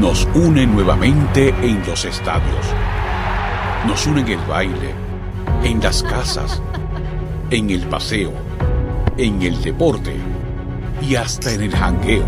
nos 0.00 0.28
une 0.34 0.66
nuevamente 0.66 1.54
en 1.62 1.82
los 1.86 2.04
estadios. 2.04 2.66
Nos 3.86 4.06
une 4.06 4.20
en 4.20 4.28
el 4.28 4.40
baile, 4.46 4.94
en 5.64 5.80
las 5.80 6.02
casas, 6.02 6.60
en 7.50 7.70
el 7.70 7.86
paseo, 7.86 8.32
en 9.16 9.40
el 9.40 9.62
deporte 9.62 10.14
y 11.00 11.14
hasta 11.14 11.52
en 11.52 11.62
el 11.62 11.74
jangueo. 11.74 12.26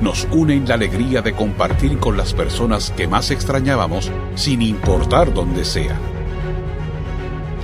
Nos 0.00 0.26
une 0.32 0.54
en 0.54 0.66
la 0.66 0.74
alegría 0.74 1.20
de 1.20 1.34
compartir 1.34 1.98
con 1.98 2.16
las 2.16 2.32
personas 2.32 2.90
que 2.96 3.06
más 3.06 3.30
extrañábamos 3.30 4.10
sin 4.34 4.62
importar 4.62 5.34
dónde 5.34 5.66
sea. 5.66 5.98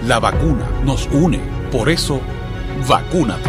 La 0.06 0.20
vacuna 0.20 0.66
nos 0.84 1.08
une, 1.10 1.40
por 1.72 1.88
eso, 1.88 2.20
vacúnate. 2.86 3.48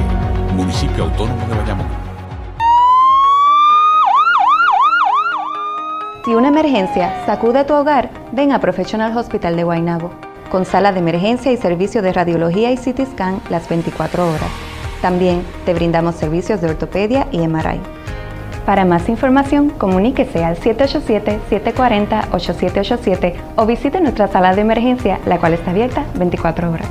Municipio 0.55 1.03
Autónomo 1.03 1.45
de 1.47 1.55
Bayamón. 1.55 2.06
Si 6.27 6.35
una 6.35 6.49
emergencia 6.49 7.25
sacude 7.25 7.63
tu 7.63 7.73
hogar, 7.73 8.11
ven 8.33 8.51
a 8.51 8.59
Professional 8.59 9.17
Hospital 9.17 9.55
de 9.55 9.63
Guaynabo, 9.63 10.11
con 10.49 10.65
sala 10.65 10.91
de 10.91 10.99
emergencia 10.99 11.53
y 11.53 11.57
servicio 11.57 12.01
de 12.01 12.11
radiología 12.11 12.69
y 12.69 12.75
CT 12.75 13.13
scan 13.13 13.39
las 13.49 13.69
24 13.69 14.27
horas. 14.27 14.49
También 15.01 15.41
te 15.63 15.73
brindamos 15.73 16.15
servicios 16.15 16.59
de 16.59 16.71
ortopedia 16.71 17.29
y 17.31 17.47
MRI. 17.47 17.79
Para 18.65 18.83
más 18.83 19.07
información, 19.07 19.69
comuníquese 19.69 20.43
al 20.43 20.59
787-740-8787 20.59 23.33
o 23.55 23.65
visite 23.65 24.01
nuestra 24.01 24.27
sala 24.27 24.53
de 24.53 24.63
emergencia, 24.63 25.21
la 25.25 25.39
cual 25.39 25.53
está 25.53 25.71
abierta 25.71 26.05
24 26.15 26.73
horas. 26.73 26.89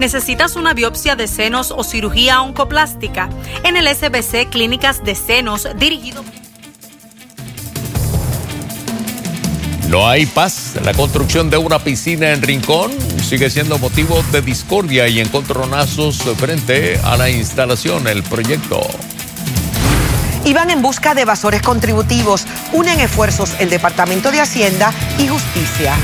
¿Necesitas 0.00 0.56
una 0.56 0.74
biopsia 0.74 1.14
de 1.14 1.28
senos 1.28 1.70
o 1.70 1.84
cirugía 1.84 2.42
oncoplástica? 2.42 3.28
En 3.62 3.76
el 3.76 3.86
SBC 3.86 4.48
Clínicas 4.50 5.04
de 5.04 5.14
Senos, 5.14 5.68
dirigido 5.78 6.24
No 9.94 10.08
hay 10.08 10.26
paz. 10.26 10.72
La 10.84 10.92
construcción 10.92 11.50
de 11.50 11.56
una 11.56 11.78
piscina 11.78 12.32
en 12.32 12.42
Rincón 12.42 12.90
sigue 13.22 13.48
siendo 13.48 13.78
motivo 13.78 14.24
de 14.32 14.42
discordia 14.42 15.06
y 15.06 15.20
encontronazos 15.20 16.16
frente 16.36 16.98
a 17.04 17.16
la 17.16 17.30
instalación, 17.30 18.08
el 18.08 18.24
proyecto. 18.24 18.80
Iban 20.44 20.70
en 20.70 20.82
busca 20.82 21.14
de 21.14 21.22
evasores 21.22 21.62
contributivos. 21.62 22.44
Unen 22.72 22.98
esfuerzos 22.98 23.54
el 23.60 23.70
Departamento 23.70 24.32
de 24.32 24.40
Hacienda 24.40 24.92
y 25.16 25.28
Justicia. 25.28 25.94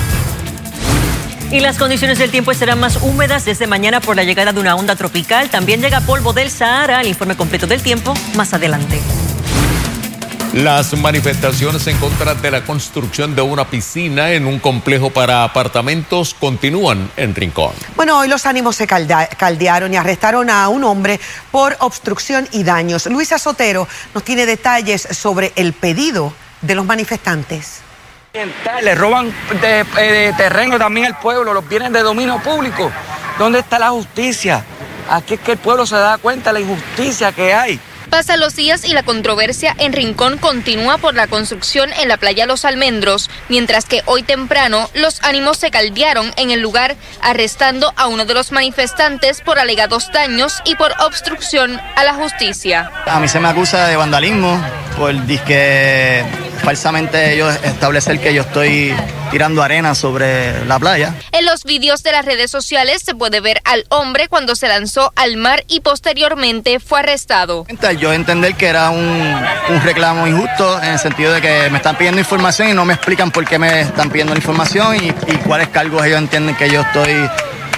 Y 1.50 1.58
las 1.58 1.76
condiciones 1.76 2.20
del 2.20 2.30
tiempo 2.30 2.52
estarán 2.52 2.78
más 2.78 3.02
húmedas 3.02 3.44
desde 3.44 3.66
mañana 3.66 4.00
por 4.00 4.14
la 4.14 4.22
llegada 4.22 4.52
de 4.52 4.60
una 4.60 4.76
onda 4.76 4.94
tropical. 4.94 5.50
También 5.50 5.82
llega 5.82 6.00
polvo 6.00 6.32
del 6.32 6.52
Sahara. 6.52 7.00
El 7.00 7.08
informe 7.08 7.36
completo 7.36 7.66
del 7.66 7.82
tiempo 7.82 8.14
más 8.36 8.54
adelante. 8.54 9.00
Las 10.54 10.98
manifestaciones 10.98 11.86
en 11.86 11.96
contra 11.98 12.34
de 12.34 12.50
la 12.50 12.64
construcción 12.64 13.36
de 13.36 13.42
una 13.42 13.66
piscina 13.66 14.32
en 14.32 14.46
un 14.46 14.58
complejo 14.58 15.10
para 15.10 15.44
apartamentos 15.44 16.34
continúan 16.34 17.08
en 17.16 17.36
Rincón. 17.36 17.70
Bueno, 17.94 18.18
hoy 18.18 18.26
los 18.26 18.46
ánimos 18.46 18.74
se 18.74 18.88
caldearon 18.88 19.94
y 19.94 19.96
arrestaron 19.96 20.50
a 20.50 20.68
un 20.68 20.82
hombre 20.82 21.20
por 21.52 21.76
obstrucción 21.78 22.48
y 22.50 22.64
daños. 22.64 23.06
Luisa 23.06 23.38
Sotero 23.38 23.86
nos 24.12 24.24
tiene 24.24 24.44
detalles 24.44 25.02
sobre 25.12 25.52
el 25.54 25.72
pedido 25.72 26.32
de 26.62 26.74
los 26.74 26.84
manifestantes. 26.84 27.82
Le 28.82 28.94
roban 28.96 29.32
de, 29.60 29.86
eh, 29.98 30.32
terreno 30.36 30.78
también 30.78 31.06
al 31.06 31.18
pueblo, 31.20 31.54
los 31.54 31.68
bienes 31.68 31.92
de 31.92 32.00
dominio 32.00 32.42
público. 32.42 32.90
¿Dónde 33.38 33.60
está 33.60 33.78
la 33.78 33.90
justicia? 33.90 34.64
Aquí 35.08 35.34
es 35.34 35.40
que 35.40 35.52
el 35.52 35.58
pueblo 35.58 35.86
se 35.86 35.94
da 35.94 36.18
cuenta 36.18 36.52
de 36.52 36.54
la 36.54 36.66
injusticia 36.66 37.30
que 37.30 37.54
hay. 37.54 37.80
Pasan 38.10 38.40
los 38.40 38.56
días 38.56 38.84
y 38.84 38.92
la 38.92 39.04
controversia 39.04 39.74
en 39.78 39.92
Rincón 39.92 40.36
continúa 40.36 40.98
por 40.98 41.14
la 41.14 41.28
construcción 41.28 41.90
en 41.92 42.08
la 42.08 42.16
playa 42.16 42.44
Los 42.44 42.64
Almendros, 42.64 43.30
mientras 43.48 43.84
que 43.84 44.02
hoy 44.04 44.24
temprano 44.24 44.90
los 44.94 45.22
ánimos 45.22 45.58
se 45.58 45.70
caldearon 45.70 46.32
en 46.36 46.50
el 46.50 46.60
lugar, 46.60 46.96
arrestando 47.22 47.92
a 47.96 48.08
uno 48.08 48.24
de 48.24 48.34
los 48.34 48.50
manifestantes 48.50 49.40
por 49.42 49.60
alegados 49.60 50.10
daños 50.12 50.60
y 50.64 50.74
por 50.74 50.92
obstrucción 51.00 51.80
a 51.94 52.02
la 52.02 52.14
justicia. 52.14 52.90
A 53.06 53.20
mí 53.20 53.28
se 53.28 53.38
me 53.38 53.48
acusa 53.48 53.86
de 53.86 53.94
vandalismo 53.94 54.60
por 54.96 55.14
disque 55.26 56.24
falsamente 56.62 57.32
ellos 57.32 57.54
establecer 57.64 58.20
que 58.20 58.32
yo 58.34 58.42
estoy 58.42 58.94
tirando 59.30 59.62
arena 59.62 59.94
sobre 59.94 60.64
la 60.66 60.78
playa. 60.78 61.14
En 61.32 61.44
los 61.44 61.64
vídeos 61.64 62.02
de 62.02 62.12
las 62.12 62.24
redes 62.24 62.50
sociales 62.50 63.02
se 63.02 63.14
puede 63.14 63.40
ver 63.40 63.60
al 63.64 63.86
hombre 63.88 64.28
cuando 64.28 64.54
se 64.56 64.68
lanzó 64.68 65.12
al 65.16 65.36
mar 65.36 65.64
y 65.68 65.80
posteriormente 65.80 66.80
fue 66.80 67.00
arrestado. 67.00 67.66
Yo 67.98 68.12
entender 68.12 68.54
que 68.54 68.66
era 68.66 68.90
un, 68.90 69.34
reclamo 69.82 70.26
injusto 70.26 70.82
en 70.82 70.90
el 70.90 70.98
sentido 70.98 71.32
de 71.32 71.40
que 71.40 71.70
me 71.70 71.78
están 71.78 71.96
pidiendo 71.96 72.20
información 72.20 72.68
y 72.68 72.74
no 72.74 72.84
me 72.84 72.94
explican 72.94 73.30
por 73.30 73.44
qué 73.46 73.58
me 73.58 73.80
están 73.80 74.10
pidiendo 74.10 74.34
la 74.34 74.38
información 74.38 74.96
y, 74.96 75.08
y 75.08 75.36
cuáles 75.46 75.68
cargos 75.68 76.04
ellos 76.04 76.18
entienden 76.18 76.54
que 76.56 76.70
yo 76.70 76.82
estoy 76.82 77.28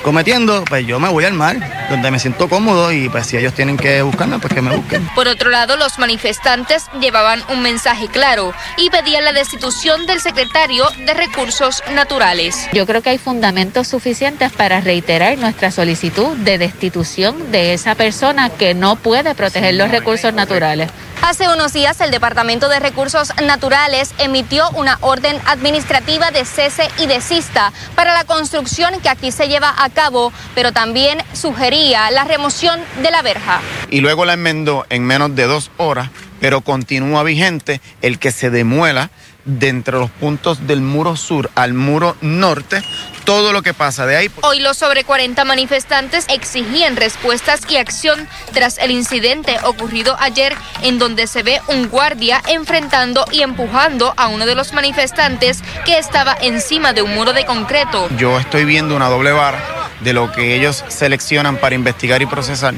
cometiendo, 0.03 0.65
pues 0.65 0.87
yo 0.87 1.01
me 1.01 1.09
voy 1.09 1.25
al 1.25 1.35
mar, 1.35 1.57
donde 1.89 2.11
me 2.11 2.19
siento 2.19 2.49
cómodo 2.49 2.93
y 2.93 3.09
pues 3.09 3.27
si 3.27 3.37
ellos 3.37 3.55
tienen 3.55 3.77
que 3.77 4.03
buscarme, 4.03 4.39
pues 4.39 4.53
que 4.53 4.61
me 4.61 4.77
busquen. 4.77 5.09
Por 5.15 5.29
otro 5.29 5.51
lado, 5.51 5.77
los 5.77 5.99
manifestantes 5.99 6.87
llevaban 7.01 7.43
un 7.49 7.63
mensaje 7.63 8.09
claro 8.09 8.53
y 8.77 8.91
pedían 8.91 9.25
la 9.25 9.33
destitución 9.33 10.07
del 10.07 10.21
secretario 10.21 10.85
de 11.07 11.15
Recursos 11.15 11.83
Naturales. 11.95 12.69
Yo 12.73 12.87
creo 12.87 13.03
que 13.03 13.11
hay 13.11 13.19
fundamentos 13.19 13.89
suficientes 13.89 14.53
para 14.53 14.81
reiterar 14.81 15.39
nuestra 15.39 15.71
solicitud 15.71 16.37
de 16.39 16.59
destitución 16.59 17.51
de 17.53 17.75
esa 17.75 17.95
persona 17.95 18.51
que 18.51 18.75
no 18.75 18.97
puede 18.97 19.35
proteger 19.35 19.75
los 19.75 19.91
recursos 19.91 20.35
naturales. 20.35 20.91
Hace 21.23 21.49
unos 21.49 21.73
días 21.73 22.01
el 22.01 22.11
Departamento 22.11 22.69
de 22.69 22.81
Recursos 22.81 23.33
Naturales 23.41 24.13
emitió 24.19 24.69
una 24.71 24.99
orden 25.03 25.41
administrativa 25.47 26.33
de 26.33 26.45
cese 26.45 26.89
y 26.99 27.07
desista 27.07 27.73
para 27.95 28.13
la 28.13 28.25
construcción 28.25 29.01
que 29.01 29.09
aquí 29.09 29.31
se 29.31 29.47
lleva 29.47 29.73
a 29.79 29.89
cabo, 29.89 30.33
pero 30.57 30.73
también 30.73 31.23
sugería 31.33 32.11
la 32.11 32.25
remoción 32.25 32.81
de 33.03 33.13
la 33.13 33.23
verja. 33.23 33.61
Y 33.89 34.01
luego 34.01 34.25
la 34.25 34.33
enmendó 34.33 34.85
en 34.91 35.05
menos 35.05 35.37
de 35.37 35.45
dos 35.45 35.71
horas, 35.77 36.11
pero 36.41 36.61
continúa 36.61 37.23
vigente 37.23 37.81
el 38.03 38.19
que 38.19 38.33
se 38.33 38.51
demuela 38.51 39.11
de 39.45 39.69
entre 39.69 39.99
los 39.99 40.11
puntos 40.11 40.67
del 40.67 40.81
muro 40.81 41.15
sur 41.15 41.51
al 41.55 41.73
muro 41.73 42.17
norte, 42.21 42.83
todo 43.25 43.53
lo 43.53 43.63
que 43.63 43.75
pasa 43.75 44.07
de 44.07 44.17
ahí. 44.17 44.31
Hoy 44.43 44.61
los 44.61 44.77
sobre 44.77 45.05
40 45.05 45.45
manifestantes 45.45 46.27
exigían 46.29 46.97
respuestas 46.97 47.61
y 47.69 47.77
acción 47.77 48.29
tras 48.53 48.79
el 48.79 48.91
incidente 48.91 49.57
ocurrido 49.65 50.17
ayer 50.19 50.55
en 50.83 50.99
donde 50.99 51.27
se 51.27 51.43
ve 51.43 51.61
un 51.69 51.89
guardia 51.89 52.43
enfrentando 52.49 53.25
y 53.31 53.43
empujando 53.43 54.15
a 54.17 54.29
uno 54.29 54.47
de 54.47 54.55
los 54.55 54.73
manifestantes 54.73 55.63
que 55.85 55.99
estaba 55.99 56.37
encima 56.41 56.93
de 56.93 57.03
un 57.03 57.15
muro 57.15 57.33
de 57.33 57.45
concreto. 57.45 58.09
Yo 58.17 58.39
estoy 58.39 58.65
viendo 58.65 58.97
una 58.97 59.09
doble 59.09 59.33
vara 59.33 59.91
de 60.01 60.13
lo 60.13 60.33
que 60.33 60.57
ellos 60.57 60.85
seleccionan 60.89 61.57
para 61.57 61.75
investigar 61.75 62.23
y 62.23 62.27
procesar 62.27 62.75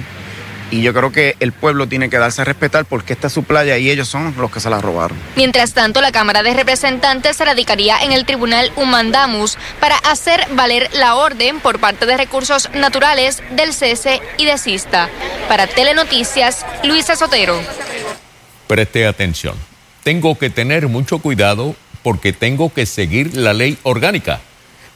y 0.75 0.83
yo 0.83 0.93
creo 0.93 1.13
que 1.13 1.37
el 1.39 1.53
pueblo 1.53 1.87
tiene 1.87 2.11
que 2.11 2.19
darse 2.19 2.43
a 2.43 2.45
respetar 2.45 2.85
porque 2.85 3.13
esta 3.13 3.29
es 3.29 3.33
su 3.33 3.45
playa 3.45 3.79
y 3.79 3.91
ellos 3.91 4.09
son 4.09 4.35
los 4.37 4.51
que 4.51 4.59
se 4.59 4.69
la 4.69 4.81
robaron. 4.81 5.17
Mientras 5.37 5.73
tanto, 5.73 6.01
la 6.01 6.11
Cámara 6.11 6.43
de 6.43 6.53
Representantes 6.53 7.39
radicaría 7.39 8.03
en 8.03 8.11
el 8.11 8.27
Tribunal 8.27 8.73
Humandamus 8.75 9.57
para 9.79 9.97
hacer 9.99 10.41
valer 10.57 10.91
la 10.95 11.15
orden 11.15 11.61
por 11.61 11.79
parte 11.79 12.07
de 12.07 12.17
Recursos 12.17 12.71
Naturales 12.75 13.41
del 13.53 13.73
cese 13.73 14.21
y 14.37 14.47
desista. 14.47 15.09
Para 15.49 15.69
Telenoticias, 15.69 16.67
Luisa 16.83 17.15
Sotero. 17.15 17.57
Preste 18.67 19.07
atención. 19.07 19.55
Tengo 20.03 20.37
que 20.37 20.51
tener 20.51 20.89
mucho 20.89 21.21
cuidado 21.21 21.77
porque 22.03 22.33
tengo 22.33 22.75
que 22.75 22.85
seguir 22.85 23.37
la 23.37 23.53
ley 23.53 23.79
orgánica. 23.85 24.41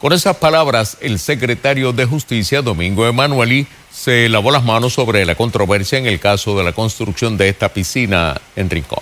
Con 0.00 0.12
esas 0.12 0.36
palabras, 0.36 0.96
el 1.00 1.18
secretario 1.18 1.92
de 1.92 2.04
Justicia, 2.04 2.62
Domingo 2.62 3.04
Emanueli, 3.04 3.66
se 3.90 4.28
lavó 4.28 4.52
las 4.52 4.64
manos 4.64 4.94
sobre 4.94 5.26
la 5.26 5.34
controversia 5.34 5.98
en 5.98 6.06
el 6.06 6.20
caso 6.20 6.56
de 6.56 6.62
la 6.62 6.72
construcción 6.72 7.36
de 7.36 7.48
esta 7.48 7.68
piscina 7.68 8.40
en 8.54 8.70
Rincón. 8.70 9.00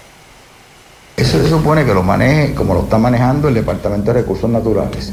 Eso 1.18 1.42
se 1.42 1.50
supone 1.50 1.84
que 1.84 1.92
lo 1.92 2.02
maneje 2.02 2.54
como 2.54 2.72
lo 2.72 2.84
está 2.84 2.96
manejando 2.96 3.48
el 3.48 3.54
Departamento 3.54 4.10
de 4.10 4.22
Recursos 4.22 4.48
Naturales. 4.48 5.12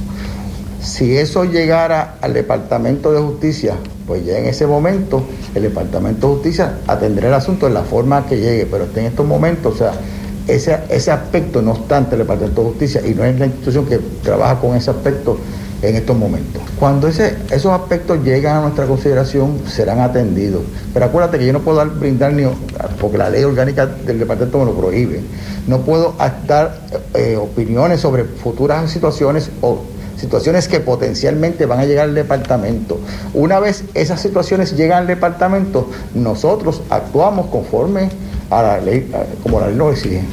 Si 0.82 1.18
eso 1.18 1.44
llegara 1.44 2.16
al 2.22 2.34
Departamento 2.34 3.12
de 3.12 3.20
Justicia, 3.20 3.76
pues 4.08 4.26
ya 4.26 4.38
en 4.38 4.46
ese 4.46 4.66
momento 4.66 5.26
el 5.54 5.64
Departamento 5.64 6.30
de 6.30 6.34
Justicia 6.36 6.78
atendrá 6.88 7.28
el 7.28 7.34
asunto 7.34 7.68
en 7.68 7.74
la 7.74 7.84
forma 7.84 8.26
que 8.26 8.38
llegue, 8.38 8.68
pero 8.68 8.88
en 8.96 9.06
estos 9.06 9.26
momentos, 9.26 9.76
o 9.76 9.78
sea, 9.78 9.92
ese, 10.48 10.80
ese 10.90 11.12
aspecto, 11.12 11.62
no 11.62 11.72
obstante, 11.72 12.16
el 12.16 12.20
Departamento 12.20 12.62
de 12.62 12.70
Justicia, 12.70 13.02
y 13.06 13.14
no 13.14 13.26
es 13.26 13.38
la 13.38 13.48
institución 13.48 13.86
que 13.86 14.00
trabaja 14.24 14.62
con 14.62 14.78
ese 14.78 14.90
aspecto, 14.90 15.38
en 15.84 15.96
estos 15.96 16.18
momentos. 16.18 16.62
Cuando 16.80 17.08
esos 17.08 17.66
aspectos 17.66 18.24
llegan 18.24 18.58
a 18.58 18.62
nuestra 18.62 18.86
consideración, 18.86 19.60
serán 19.68 20.00
atendidos. 20.00 20.64
Pero 20.94 21.06
acuérdate 21.06 21.38
que 21.38 21.46
yo 21.46 21.54
no 21.54 21.60
puedo 21.60 21.78
dar, 21.78 21.90
brindar 21.90 22.34
ni, 22.34 22.46
porque 23.00 23.18
la 23.18 23.30
ley 23.30 23.44
orgánica 23.44 23.86
del 23.86 24.20
departamento 24.20 24.60
me 24.60 24.66
lo 24.66 24.74
prohíbe, 24.74 25.22
no 25.68 25.82
puedo 25.82 26.16
dar 26.48 26.80
eh, 27.14 27.38
opiniones 27.38 28.00
sobre 28.00 28.24
futuras 28.24 28.90
situaciones 28.90 29.50
o 29.62 29.82
situaciones 30.18 30.70
que 30.70 30.80
potencialmente 30.80 31.66
van 31.66 31.80
a 31.80 31.86
llegar 31.86 32.06
al 32.06 32.16
departamento. 32.16 33.00
Una 33.34 33.60
vez 33.60 33.84
esas 33.94 34.22
situaciones 34.22 34.78
llegan 34.78 35.00
al 35.00 35.08
departamento, 35.08 35.90
nosotros 36.16 36.82
actuamos 36.90 37.48
conforme 37.48 38.10
a 38.50 38.62
la 38.62 38.80
ley, 38.80 39.12
como 39.42 39.60
la 39.60 39.68
ley 39.68 39.76
lo 39.76 39.92
exige. 39.92 40.24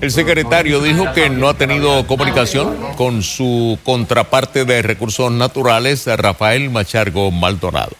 El 0.00 0.10
secretario 0.10 0.80
dijo 0.80 1.12
que 1.14 1.30
no 1.30 1.48
ha 1.48 1.54
tenido 1.54 2.06
comunicación 2.06 2.76
con 2.96 3.22
su 3.22 3.78
contraparte 3.82 4.64
de 4.64 4.82
recursos 4.82 5.32
naturales, 5.32 6.06
Rafael 6.06 6.70
Machargo 6.70 7.30
Maldonado. 7.30 7.96